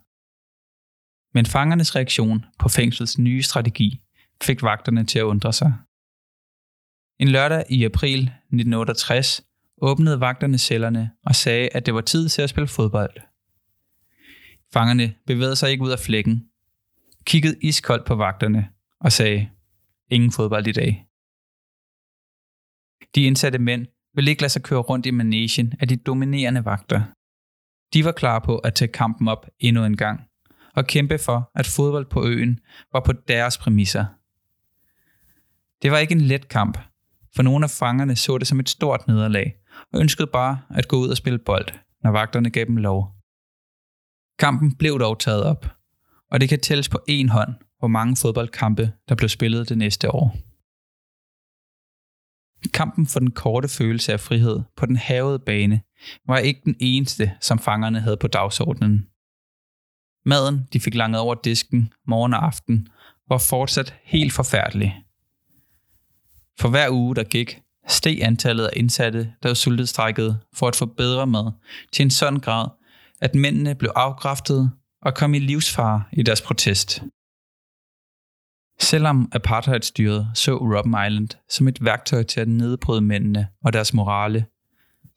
[1.34, 4.00] Men fangernes reaktion på fængslets nye strategi
[4.42, 5.74] fik vagterne til at undre sig.
[7.18, 9.42] En lørdag i april 1968
[9.82, 13.20] åbnede vagterne cellerne og sagde, at det var tid til at spille fodbold.
[14.72, 16.44] Fangerne bevægede sig ikke ud af flækken,
[17.24, 18.68] kiggede iskoldt på vagterne
[19.00, 19.48] og sagde,
[20.10, 21.06] ingen fodbold i dag.
[23.14, 27.02] De indsatte mænd ville ikke lade sig køre rundt i manesien af de dominerende vagter.
[27.94, 30.20] De var klar på at tage kampen op endnu en gang
[30.74, 32.60] og kæmpe for, at fodbold på øen
[32.92, 34.04] var på deres præmisser.
[35.82, 36.78] Det var ikke en let kamp,
[37.36, 39.54] for nogle af fangerne så det som et stort nederlag
[39.92, 41.68] og ønskede bare at gå ud og spille bold,
[42.02, 43.12] når vagterne gav dem lov.
[44.38, 45.66] Kampen blev dog taget op,
[46.30, 50.10] og det kan tælles på én hånd, hvor mange fodboldkampe, der blev spillet det næste
[50.10, 50.36] år.
[52.74, 55.80] Kampen for den korte følelse af frihed på den havede bane
[56.26, 59.06] var ikke den eneste, som fangerne havde på dagsordenen.
[60.24, 62.88] Maden, de fik langet over disken morgen og aften,
[63.28, 65.04] var fortsat helt forfærdelig.
[66.60, 70.86] For hver uge, der gik, steg antallet af indsatte, der var sultestrækket for at få
[70.86, 71.52] bedre mad,
[71.92, 72.68] til en sådan grad,
[73.20, 74.70] at mændene blev afkræftet
[75.02, 77.02] og kom i livsfare i deres protest.
[78.80, 84.46] Selvom apartheidstyret så Robben Island som et værktøj til at nedbryde mændene og deres morale,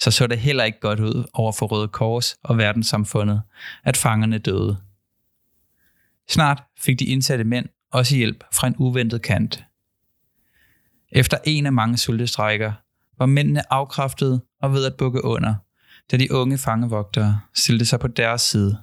[0.02, 3.42] så så det heller ikke godt ud over for Røde Kors og verdenssamfundet,
[3.84, 4.78] at fangerne døde.
[6.30, 9.64] Snart fik de indsatte mænd også hjælp fra en uventet kant.
[11.12, 12.72] Efter en af mange sultestrækker
[13.18, 15.56] var mændene afkræftet og ved at bukke under,
[16.12, 18.78] da de unge fangevogtere stillede sig på deres side.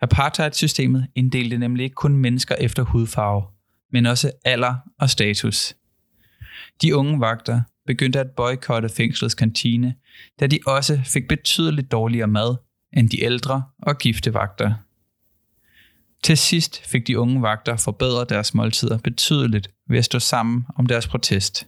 [0.00, 3.42] Apartheid-systemet inddelte nemlig ikke kun mennesker efter hudfarve,
[3.92, 5.74] men også alder og status.
[6.82, 9.94] De unge vagter begyndte at boykotte fængslets kantine,
[10.40, 12.56] da de også fik betydeligt dårligere mad
[12.92, 14.74] end de ældre og gifte vagter.
[16.22, 20.86] Til sidst fik de unge vagter forbedret deres måltider betydeligt ved at stå sammen om
[20.86, 21.66] deres protest.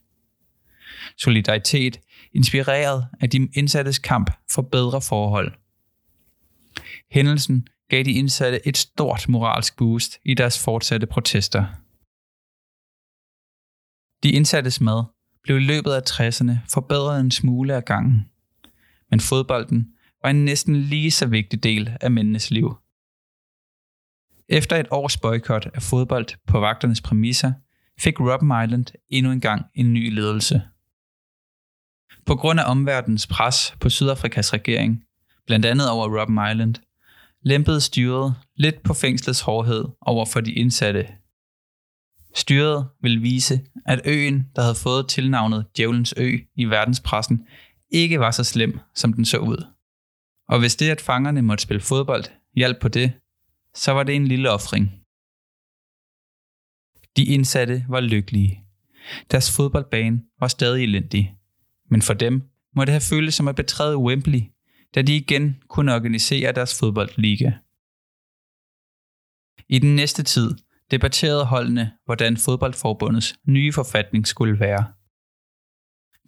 [1.17, 2.01] Solidaritet
[2.33, 5.53] inspireret af de indsattes kamp for bedre forhold.
[7.11, 11.65] Hændelsen gav de indsatte et stort moralsk boost i deres fortsatte protester.
[14.23, 15.05] De indsattes mad
[15.43, 18.31] blev i løbet af 60'erne forbedret en smule af gangen.
[19.11, 22.77] Men fodbolden var en næsten lige så vigtig del af mændenes liv.
[24.49, 27.53] Efter et års boykot af fodbold på vagternes præmisser,
[28.01, 30.63] fik Robben Island endnu en gang en ny ledelse.
[32.27, 35.05] På grund af omverdens pres på Sydafrikas regering,
[35.47, 36.75] blandt andet over Robben Island,
[37.45, 41.09] lempede styret lidt på fængslets hårdhed over for de indsatte.
[42.35, 47.47] Styret ville vise, at øen, der havde fået tilnavnet Djævelens Ø i verdenspressen,
[47.91, 49.67] ikke var så slem, som den så ud.
[50.49, 52.25] Og hvis det, at fangerne måtte spille fodbold,
[52.57, 53.13] hjalp på det,
[53.75, 55.01] så var det en lille offring.
[57.17, 58.65] De indsatte var lykkelige.
[59.31, 61.37] Deres fodboldbane var stadig elendig.
[61.91, 62.43] Men for dem
[62.77, 64.41] må det have føltes som at betræde Wembley,
[64.95, 67.53] da de igen kunne organisere deres fodboldliga.
[69.69, 70.55] I den næste tid
[70.91, 74.85] debatterede holdene, hvordan fodboldforbundets nye forfatning skulle være.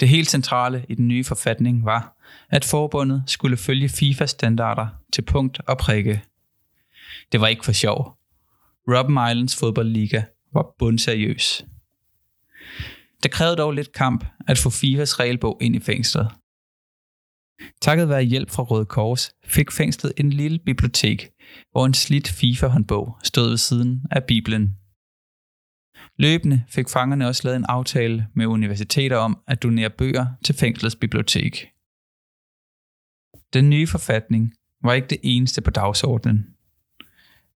[0.00, 2.16] Det helt centrale i den nye forfatning var,
[2.50, 6.22] at forbundet skulle følge FIFA-standarder til punkt og prikke.
[7.32, 8.18] Det var ikke for sjov.
[8.88, 11.64] Robben Islands fodboldliga var bundseriøs.
[13.22, 16.30] Det krævede dog lidt kamp at få FIFAs regelbog ind i fængslet.
[17.80, 21.30] Takket være hjælp fra Røde Kors fik fængslet en lille bibliotek,
[21.70, 24.76] hvor en slidt FIFA-håndbog stod ved siden af Bibelen.
[26.18, 30.96] Løbende fik fangerne også lavet en aftale med universiteter om at donere bøger til fængslets
[30.96, 31.68] bibliotek.
[33.52, 36.46] Den nye forfatning var ikke det eneste på dagsordenen.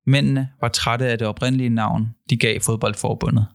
[0.06, 3.46] Mændene var trætte af det oprindelige navn, de gav fodboldforbundet.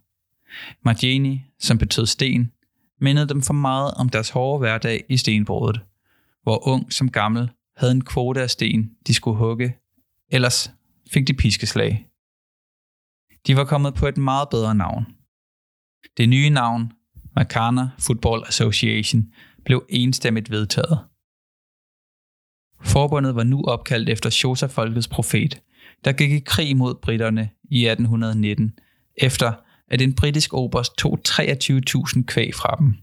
[0.81, 2.51] Margeni, som betød sten,
[3.01, 5.81] mindede dem for meget om deres hårde hverdag i stenbruddet,
[6.45, 9.77] hvor ung som gammel havde en kvote af sten, de skulle hugge,
[10.31, 10.71] ellers
[11.11, 12.07] fik de piskeslag.
[13.47, 15.05] De var kommet på et meget bedre navn.
[16.17, 16.91] Det nye navn,
[17.35, 19.33] Makana Football Association,
[19.65, 20.99] blev enstemmigt vedtaget.
[22.81, 25.61] Forbundet var nu opkaldt efter Shosa-folkets profet,
[26.05, 28.79] der gik i krig mod britterne i 1819,
[29.17, 29.53] efter
[29.87, 32.95] at en britisk oberst tog 23.000 kvæg fra dem.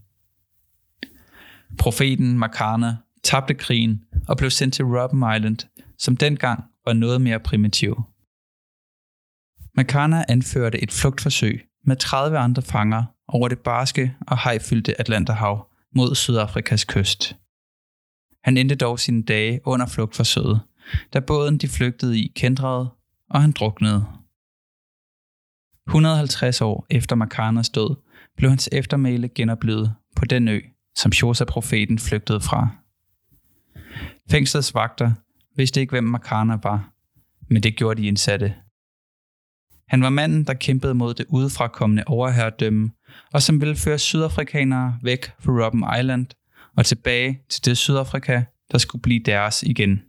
[1.77, 5.57] Profeten Makana tabte krigen og blev sendt til Robben Island,
[5.97, 8.03] som dengang var noget mere primitiv.
[9.75, 16.15] Makana anførte et flugtforsøg med 30 andre fanger over det barske og hejfyldte Atlanterhav mod
[16.15, 17.35] Sydafrikas kyst.
[18.43, 20.59] Han endte dog sine dage under flugtforsøget,
[21.13, 22.89] da båden de flygtede i kendrede,
[23.29, 24.05] og han druknede.
[25.87, 27.95] 150 år efter Makanas død
[28.37, 30.59] blev hans eftermæle genoplevet på den ø,
[30.95, 32.82] som Shosa-profeten flygtede fra.
[34.29, 35.11] Fængslets vagter
[35.55, 36.93] vidste ikke, hvem Makana var,
[37.49, 38.55] men det gjorde de indsatte.
[39.87, 42.91] Han var manden, der kæmpede mod det udefrakommende overherredømme,
[43.33, 46.27] og som ville føre sydafrikanere væk fra Robben Island
[46.77, 50.01] og tilbage til det Sydafrika, der skulle blive deres igen.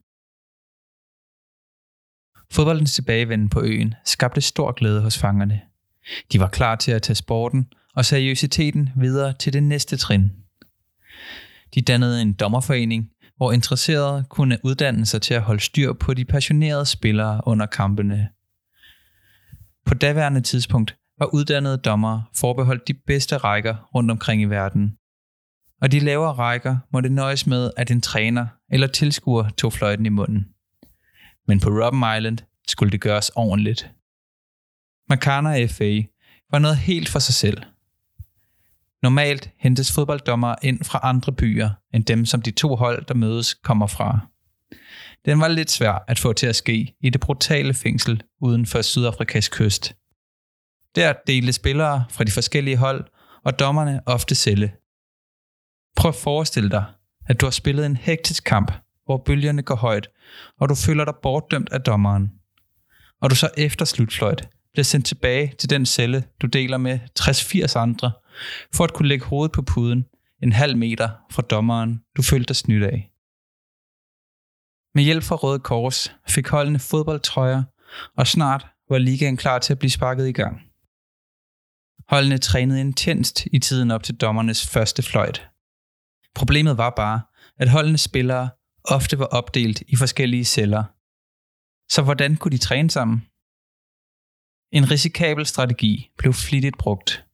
[2.50, 5.60] Fodboldens tilbagevenden på øen skabte stor glæde hos fangerne.
[6.32, 10.32] De var klar til at tage sporten og seriøsiteten videre til det næste trin.
[11.74, 16.24] De dannede en dommerforening, hvor interesserede kunne uddanne sig til at holde styr på de
[16.24, 18.28] passionerede spillere under kampene.
[19.86, 24.96] På daværende tidspunkt var uddannede dommere forbeholdt de bedste rækker rundt omkring i verden.
[25.82, 30.08] Og de lavere rækker måtte nøjes med, at en træner eller tilskuer tog fløjten i
[30.08, 30.54] munden
[31.46, 33.90] men på Robben Island skulle det gøres ordentligt.
[35.08, 36.02] Makana FA
[36.50, 37.62] var noget helt for sig selv.
[39.04, 43.54] Normalt hentes fodbolddommer ind fra andre byer end dem, som de to hold, der mødes,
[43.54, 44.18] kommer fra.
[45.24, 48.82] Den var lidt svær at få til at ske i det brutale fængsel uden for
[48.82, 49.96] Sydafrikas kyst.
[50.94, 53.04] Der delte spillere fra de forskellige hold
[53.44, 54.72] og dommerne ofte celle.
[55.96, 56.84] Prøv at forestille dig,
[57.26, 58.72] at du har spillet en hektisk kamp,
[59.04, 60.08] hvor bølgerne går højt,
[60.60, 62.30] og du føler dig bortdømt af dommeren.
[63.22, 67.78] Og du så efter slutfløjt bliver sendt tilbage til den celle, du deler med 60-80
[67.78, 68.12] andre,
[68.74, 70.04] for at kunne lægge hovedet på puden
[70.42, 73.10] en halv meter fra dommeren, du følte dig snydt af.
[74.94, 77.62] Med hjælp fra Røde Kors fik holdene fodboldtrøjer,
[78.16, 80.60] og snart var ligaen klar til at blive sparket i gang.
[82.08, 85.48] Holdene trænede intenst i tiden op til dommernes første fløjt.
[86.34, 87.20] Problemet var bare,
[87.58, 88.50] at holdenes spillere
[88.84, 90.84] ofte var opdelt i forskellige celler.
[91.92, 93.26] Så hvordan kunne de træne sammen?
[94.74, 97.24] En risikabel strategi blev flittigt brugt,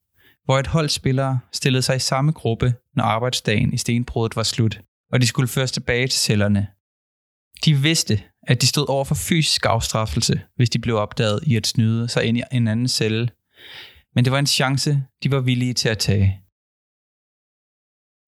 [0.44, 4.80] hvor et hold spillere stillede sig i samme gruppe, når arbejdsdagen i stenbruddet var slut,
[5.12, 6.68] og de skulle føres tilbage til cellerne.
[7.64, 11.66] De vidste, at de stod over for fysisk afstraffelse, hvis de blev opdaget i at
[11.66, 13.30] snyde sig ind i en anden celle,
[14.14, 16.40] men det var en chance, de var villige til at tage.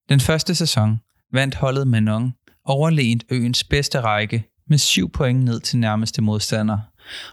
[0.09, 1.01] Den første sæson
[1.33, 2.35] vandt holdet Manon
[2.65, 6.79] overlegent øens bedste række med syv point ned til nærmeste modstander,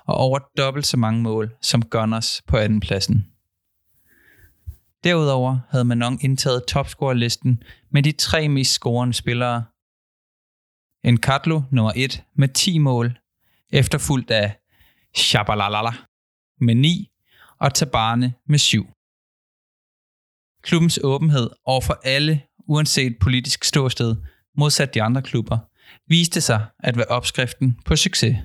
[0.05, 3.25] og over dobbelt så mange mål som Gunners på anden pladsen.
[5.03, 9.63] Derudover havde Manon indtaget topscorerlisten med de tre mest scorende spillere.
[11.03, 13.19] En Katlo nummer 1 med 10 mål,
[13.71, 14.59] efterfulgt af
[15.15, 15.93] Shabalalala
[16.59, 17.09] med 9
[17.59, 18.87] og Tabane med 7.
[20.61, 24.15] Klubbens åbenhed over for alle, uanset politisk ståsted,
[24.57, 25.57] modsat de andre klubber,
[26.07, 28.37] viste sig at være opskriften på succes.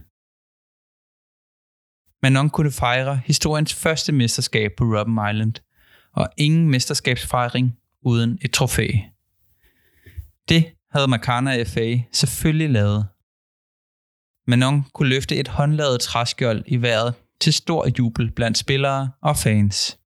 [2.25, 5.55] Manon kunne fejre historiens første mesterskab på Robben Island,
[6.13, 8.89] og ingen mesterskabsfejring uden et trofæ.
[10.49, 13.07] Det havde Makana FA selvfølgelig lavet.
[14.47, 19.99] Manon kunne løfte et håndlavet træskjold i vejret til stor jubel blandt spillere og fans.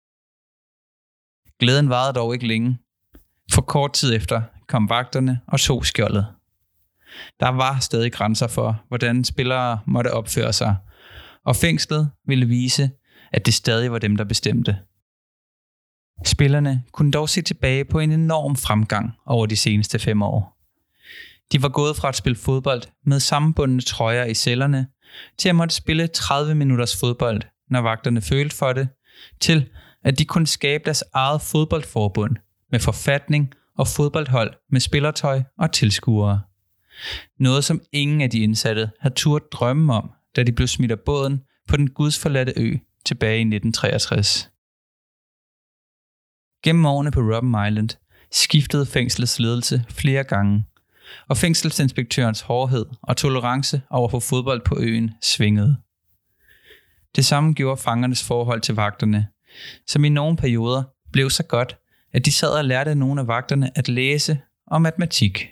[1.58, 2.78] Glæden varede dog ikke længe.
[3.52, 6.26] For kort tid efter kom vagterne og tog skjoldet.
[7.40, 10.76] Der var stadig grænser for, hvordan spillere måtte opføre sig,
[11.48, 12.90] og fængslet ville vise,
[13.32, 14.78] at det stadig var dem, der bestemte.
[16.24, 20.58] Spillerne kunne dog se tilbage på en enorm fremgang over de seneste fem år.
[21.52, 24.86] De var gået fra at spille fodbold med sammenbundne trøjer i cellerne,
[25.38, 28.88] til at måtte spille 30 minutters fodbold, når vagterne følte for det,
[29.40, 29.68] til
[30.04, 32.36] at de kunne skabe deres eget fodboldforbund
[32.70, 36.40] med forfatning og fodboldhold med spillertøj og tilskuere.
[37.38, 41.00] Noget som ingen af de indsatte havde turt drømme om, da de blev smidt af
[41.00, 44.50] båden på den gudsforladte ø tilbage i 1963.
[46.62, 47.88] Gennem årene på Robben Island
[48.32, 50.64] skiftede fængslets ledelse flere gange,
[51.28, 55.76] og fængselsinspektørens hårdhed og tolerance over for fodbold på øen svingede.
[57.16, 59.26] Det samme gjorde fangernes forhold til vagterne,
[59.86, 61.76] som i nogle perioder blev så godt,
[62.12, 65.48] at de sad og lærte nogle af vagterne at læse og matematik.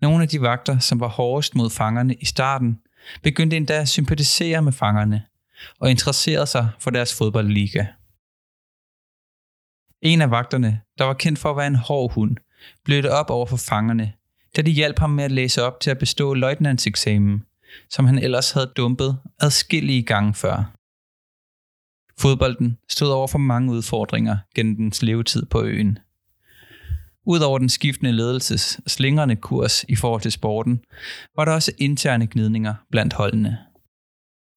[0.00, 2.78] Nogle af de vagter, som var hårdest mod fangerne i starten,
[3.22, 5.26] begyndte endda at sympatisere med fangerne
[5.78, 7.86] og interesserede sig for deres fodboldliga.
[10.02, 12.36] En af vagterne, der var kendt for at være en hård hund,
[12.84, 14.12] blødte op over for fangerne,
[14.56, 17.44] da de hjalp ham med at læse op til at bestå løjtnantseksamen,
[17.90, 20.76] som han ellers havde dumpet adskillige gange før.
[22.18, 25.98] Fodbolden stod over for mange udfordringer gennem dens levetid på øen.
[27.30, 30.80] Udover den skiftende ledelses slingrende kurs i forhold til sporten,
[31.36, 33.58] var der også interne gnidninger blandt holdene.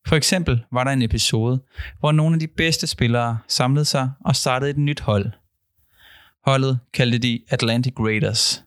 [0.07, 1.61] For eksempel var der en episode,
[1.99, 5.32] hvor nogle af de bedste spillere samlede sig og startede et nyt hold.
[6.45, 8.63] Holdet kaldte de Atlantic Raiders.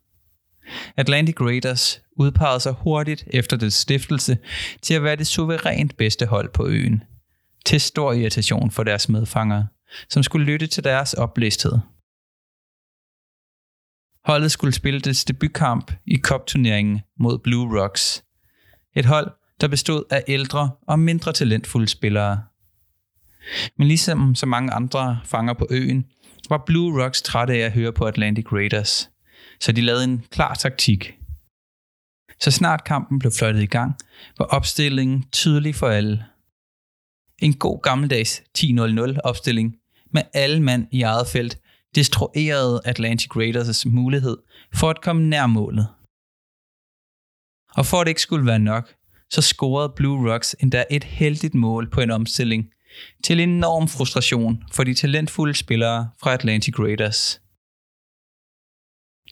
[0.96, 4.38] Atlantic Raiders udpegede sig hurtigt efter dets stiftelse
[4.82, 7.02] til at være det suverænt bedste hold på øen–
[7.66, 9.66] til stor irritation for deres medfangere,
[10.08, 11.78] som skulle lytte til deres oplæsthed.
[14.26, 18.24] Holdet skulle spille dets debutkamp i Cup-turneringen mod Blue Rocks.
[18.96, 22.42] Et hold, der bestod af ældre og mindre talentfulde spillere.
[23.78, 26.06] Men ligesom så mange andre fanger på øen,
[26.48, 29.10] var Blue Rocks trætte af at høre på Atlantic Raiders,
[29.60, 31.12] så de lavede en klar taktik.
[32.40, 33.94] Så snart kampen blev fløjtet i gang,
[34.38, 36.24] var opstillingen tydelig for alle–
[37.38, 39.76] en god gammeldags 10-0-0 opstilling
[40.12, 41.58] med alle mand i eget felt
[41.94, 44.36] destruerede Atlantic Raiders' mulighed
[44.74, 45.88] for at komme nær målet.
[47.78, 48.94] Og for at det ikke skulle være nok,
[49.30, 52.72] så scorede Blue Rocks endda et heldigt mål på en omstilling,
[53.24, 57.40] til enorm frustration for de talentfulde spillere fra Atlantic Raiders.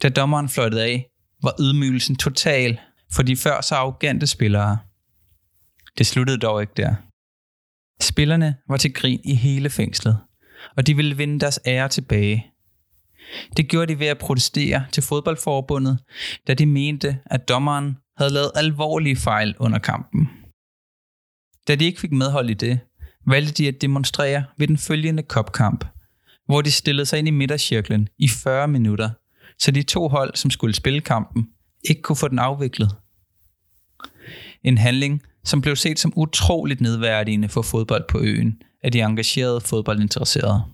[0.02, 1.10] Da dommeren fløjtede af,
[1.42, 2.80] var ydmygelsen total
[3.12, 4.78] for de før så arrogante spillere.
[5.98, 6.94] Det sluttede dog ikke der.
[8.00, 10.18] Spillerne var til grin i hele fængslet,
[10.76, 12.46] og de ville vinde deres ære tilbage.
[13.56, 15.98] Det gjorde de ved at protestere til fodboldforbundet,
[16.48, 20.28] da de mente, at dommeren havde lavet alvorlige fejl under kampen.
[21.68, 22.80] Da de ikke fik medhold i det,
[23.26, 25.84] valgte de at demonstrere ved den følgende kopkamp,
[26.46, 29.10] hvor de stillede sig ind i midtercirklen i 40 minutter,
[29.58, 31.48] så de to hold, som skulle spille kampen,
[31.88, 32.96] ikke kunne få den afviklet.
[34.62, 39.60] En handling, som blev set som utroligt nedværdigende for fodbold på øen af de engagerede
[39.60, 40.64] fodboldinteresserede.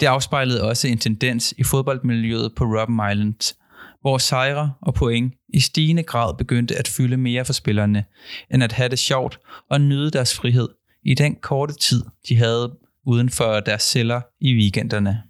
[0.00, 3.54] Det afspejlede også en tendens i fodboldmiljøet på Robben Island,
[4.00, 8.04] hvor sejre og point i stigende grad begyndte at fylde mere for spillerne,
[8.52, 9.38] end at have det sjovt
[9.70, 10.68] og nyde deres frihed
[11.02, 15.22] i den korte tid, de havde uden for deres celler i weekenderne.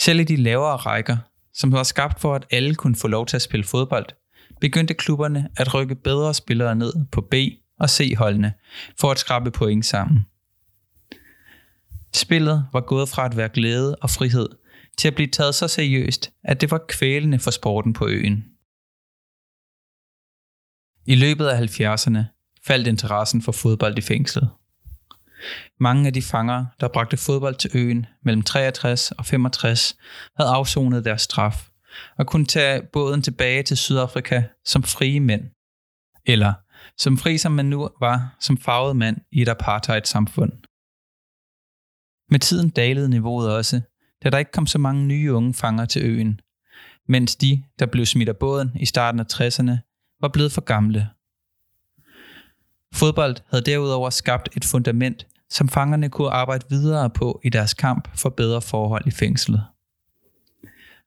[0.00, 1.16] Selv i de lavere rækker,
[1.52, 4.06] som var skabt for, at alle kunne få lov til at spille fodbold,
[4.60, 8.52] begyndte klubberne at rykke bedre spillere ned på B- og C-holdene
[9.00, 10.26] for at skrabe point sammen.
[12.14, 14.48] Spillet var gået fra at være glæde og frihed
[14.98, 18.44] til at blive taget så seriøst, at det var kvælende for sporten på øen.
[21.06, 22.18] I løbet af 70'erne
[22.66, 24.50] faldt interessen for fodbold i fængslet.
[25.80, 29.96] Mange af de fanger, der bragte fodbold til øen mellem 63 og 65,
[30.36, 31.68] havde afsonet deres straf
[32.18, 35.42] og kunne tage båden tilbage til Sydafrika som frie mænd.
[36.26, 36.54] Eller
[36.98, 40.52] som fri som man nu var som farvet mand i et apartheid-samfund.
[42.30, 43.80] Med tiden dalede niveauet også,
[44.24, 46.40] da der ikke kom så mange nye unge fanger til øen,
[47.08, 49.72] mens de, der blev smidt af båden i starten af 60'erne,
[50.20, 51.08] var blevet for gamle.
[52.94, 58.16] Fodbold havde derudover skabt et fundament, som fangerne kunne arbejde videre på i deres kamp
[58.16, 59.64] for bedre forhold i fængslet.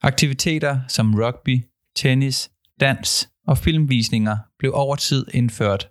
[0.01, 1.63] Aktiviteter som rugby,
[1.95, 5.89] tennis, dans og filmvisninger blev over tid indført,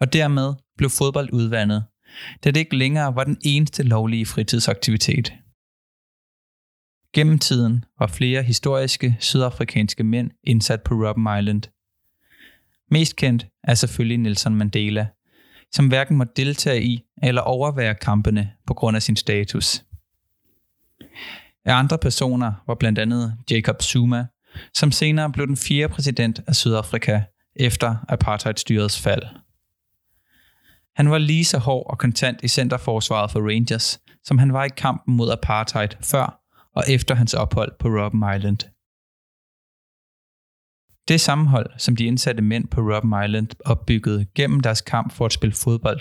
[0.00, 1.84] og dermed blev fodbold udvandet,
[2.44, 5.32] da det ikke længere var den eneste lovlige fritidsaktivitet.
[7.12, 11.62] Gennem tiden var flere historiske sydafrikanske mænd indsat på Robben Island.
[12.90, 15.08] Mest kendt er selvfølgelig Nelson Mandela,
[15.72, 19.84] som hverken må deltage i eller overvære kampene på grund af sin status.
[21.64, 24.26] Af andre personer var blandt andet Jacob Zuma,
[24.74, 27.22] som senere blev den fjerde præsident af Sydafrika
[27.56, 29.22] efter apartheidstyrets fald.
[30.96, 34.68] Han var lige så hård og kontant i centerforsvaret for Rangers, som han var i
[34.76, 36.40] kampen mod apartheid før
[36.74, 38.58] og efter hans ophold på Robben Island.
[41.08, 45.32] Det sammenhold, som de indsatte mænd på Robben Island opbyggede gennem deres kamp for at
[45.32, 46.00] spille fodbold,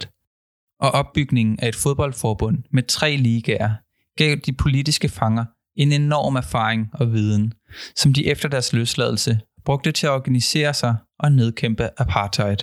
[0.79, 3.75] og opbygningen af et fodboldforbund med tre ligaer,
[4.17, 5.45] gav de politiske fanger
[5.75, 7.53] en enorm erfaring og viden,
[7.95, 12.57] som de efter deres løsladelse brugte til at organisere sig og nedkæmpe apartheid.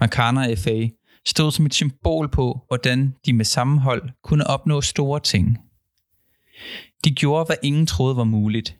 [0.00, 0.88] Makana FA
[1.26, 5.58] stod som et symbol på, hvordan de med sammenhold kunne opnå store ting.
[7.04, 8.78] De gjorde, hvad ingen troede var muligt.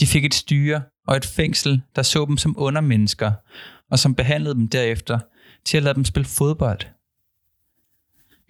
[0.00, 3.32] De fik et styre og et fængsel, der så dem som undermennesker,
[3.90, 5.18] og som behandlede dem derefter
[5.64, 6.80] til at lade dem spille fodbold.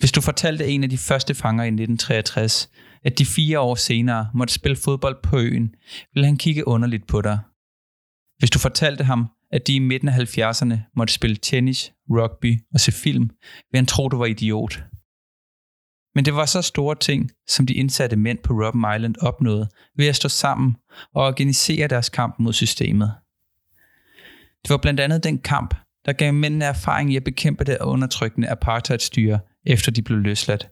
[0.04, 2.70] Hvis du fortalte en af de første fanger i 1963,
[3.04, 5.74] at de fire år senere måtte spille fodbold på øen,
[6.14, 7.38] ville han kigge underligt på dig.
[8.38, 12.80] Hvis du fortalte ham, at de i midten af 70'erne måtte spille tennis, rugby og
[12.80, 13.22] se film,
[13.70, 14.82] ville han tro, du var idiot.
[16.14, 20.06] Men det var så store ting, som de indsatte mænd på Robben Island opnåede ved
[20.06, 20.76] at stå sammen
[21.14, 23.14] og organisere deres kamp mod systemet.
[24.62, 25.74] Det var blandt andet den kamp,
[26.04, 30.68] der gav mændene erfaring i at bekæmpe det undertrykkende apartheidstyre, efter de blev løsladt.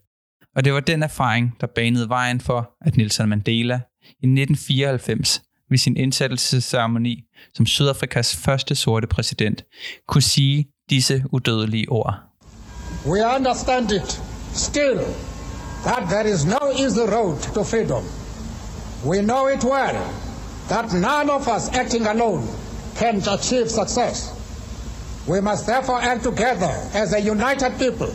[0.56, 5.78] Og det var den erfaring, der banede vejen for, at Nelson Mandela i 1994 ved
[5.78, 7.24] sin indsættelsesceremoni
[7.54, 9.64] som Sydafrikas første sorte præsident
[10.08, 12.14] kunne sige disse udødelige ord.
[13.06, 14.22] We understand it
[14.54, 15.00] still
[15.84, 18.04] that there is no easy road to freedom.
[19.04, 19.98] We know it well
[20.68, 22.46] that none of us acting alone
[22.96, 24.16] can achieve success.
[25.28, 28.12] We must therefore act together as a united people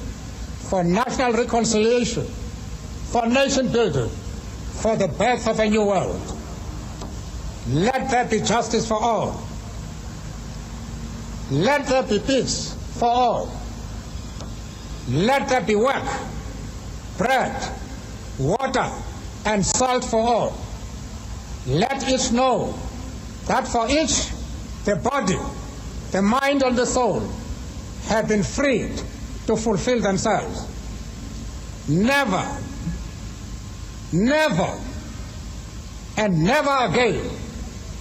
[0.69, 6.21] for national reconciliation, for nation building, for the birth of a new world.
[7.69, 9.41] Let there be justice for all.
[11.51, 13.51] Let there be peace for all.
[15.09, 16.03] Let there be work,
[17.17, 17.55] bread,
[18.37, 18.91] water,
[19.45, 20.57] and salt for all.
[21.65, 22.77] Let each know
[23.45, 24.31] that for each
[24.83, 25.37] the body,
[26.11, 27.21] the mind, and the soul
[28.07, 29.01] have been freed
[29.47, 30.67] to fulfill themselves.
[31.87, 32.45] Never,
[34.11, 34.77] never,
[36.17, 37.29] and never again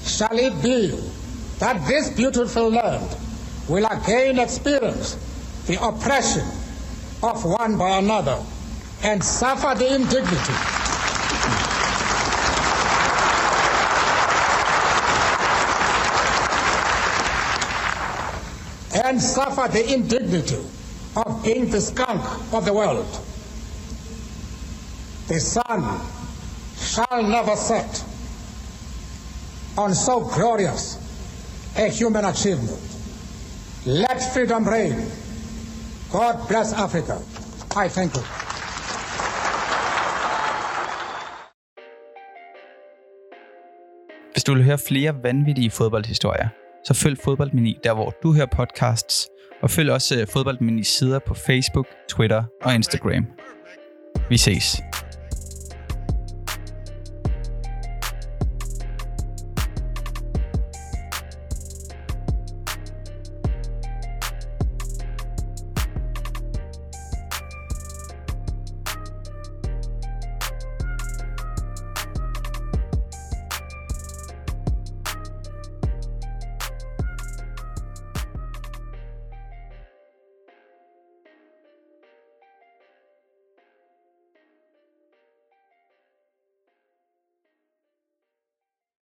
[0.04, 0.88] shall it be
[1.58, 3.16] that this beautiful land
[3.68, 5.16] will again experience
[5.66, 6.46] the oppression
[7.22, 8.42] of one by another
[9.02, 10.52] and suffer the indignity
[19.04, 20.64] and suffer the indignity
[21.16, 23.06] of being the skunk of the world.
[25.28, 25.82] The sun
[26.78, 28.04] shall never set
[29.76, 30.98] on so glorious
[31.76, 32.80] a human achievement.
[33.86, 34.96] Let freedom reign.
[36.12, 37.20] God bless Africa.
[37.76, 38.22] I thank you.
[44.32, 46.48] Hvis du vil høre flere vanvittige fodboldhistorier,
[46.84, 49.28] så følg Fodboldmini der, hvor du hører podcasts,
[49.62, 53.26] og følg også øh, Fodboldminis sider på Facebook, Twitter og Instagram.
[54.28, 54.76] Vi ses.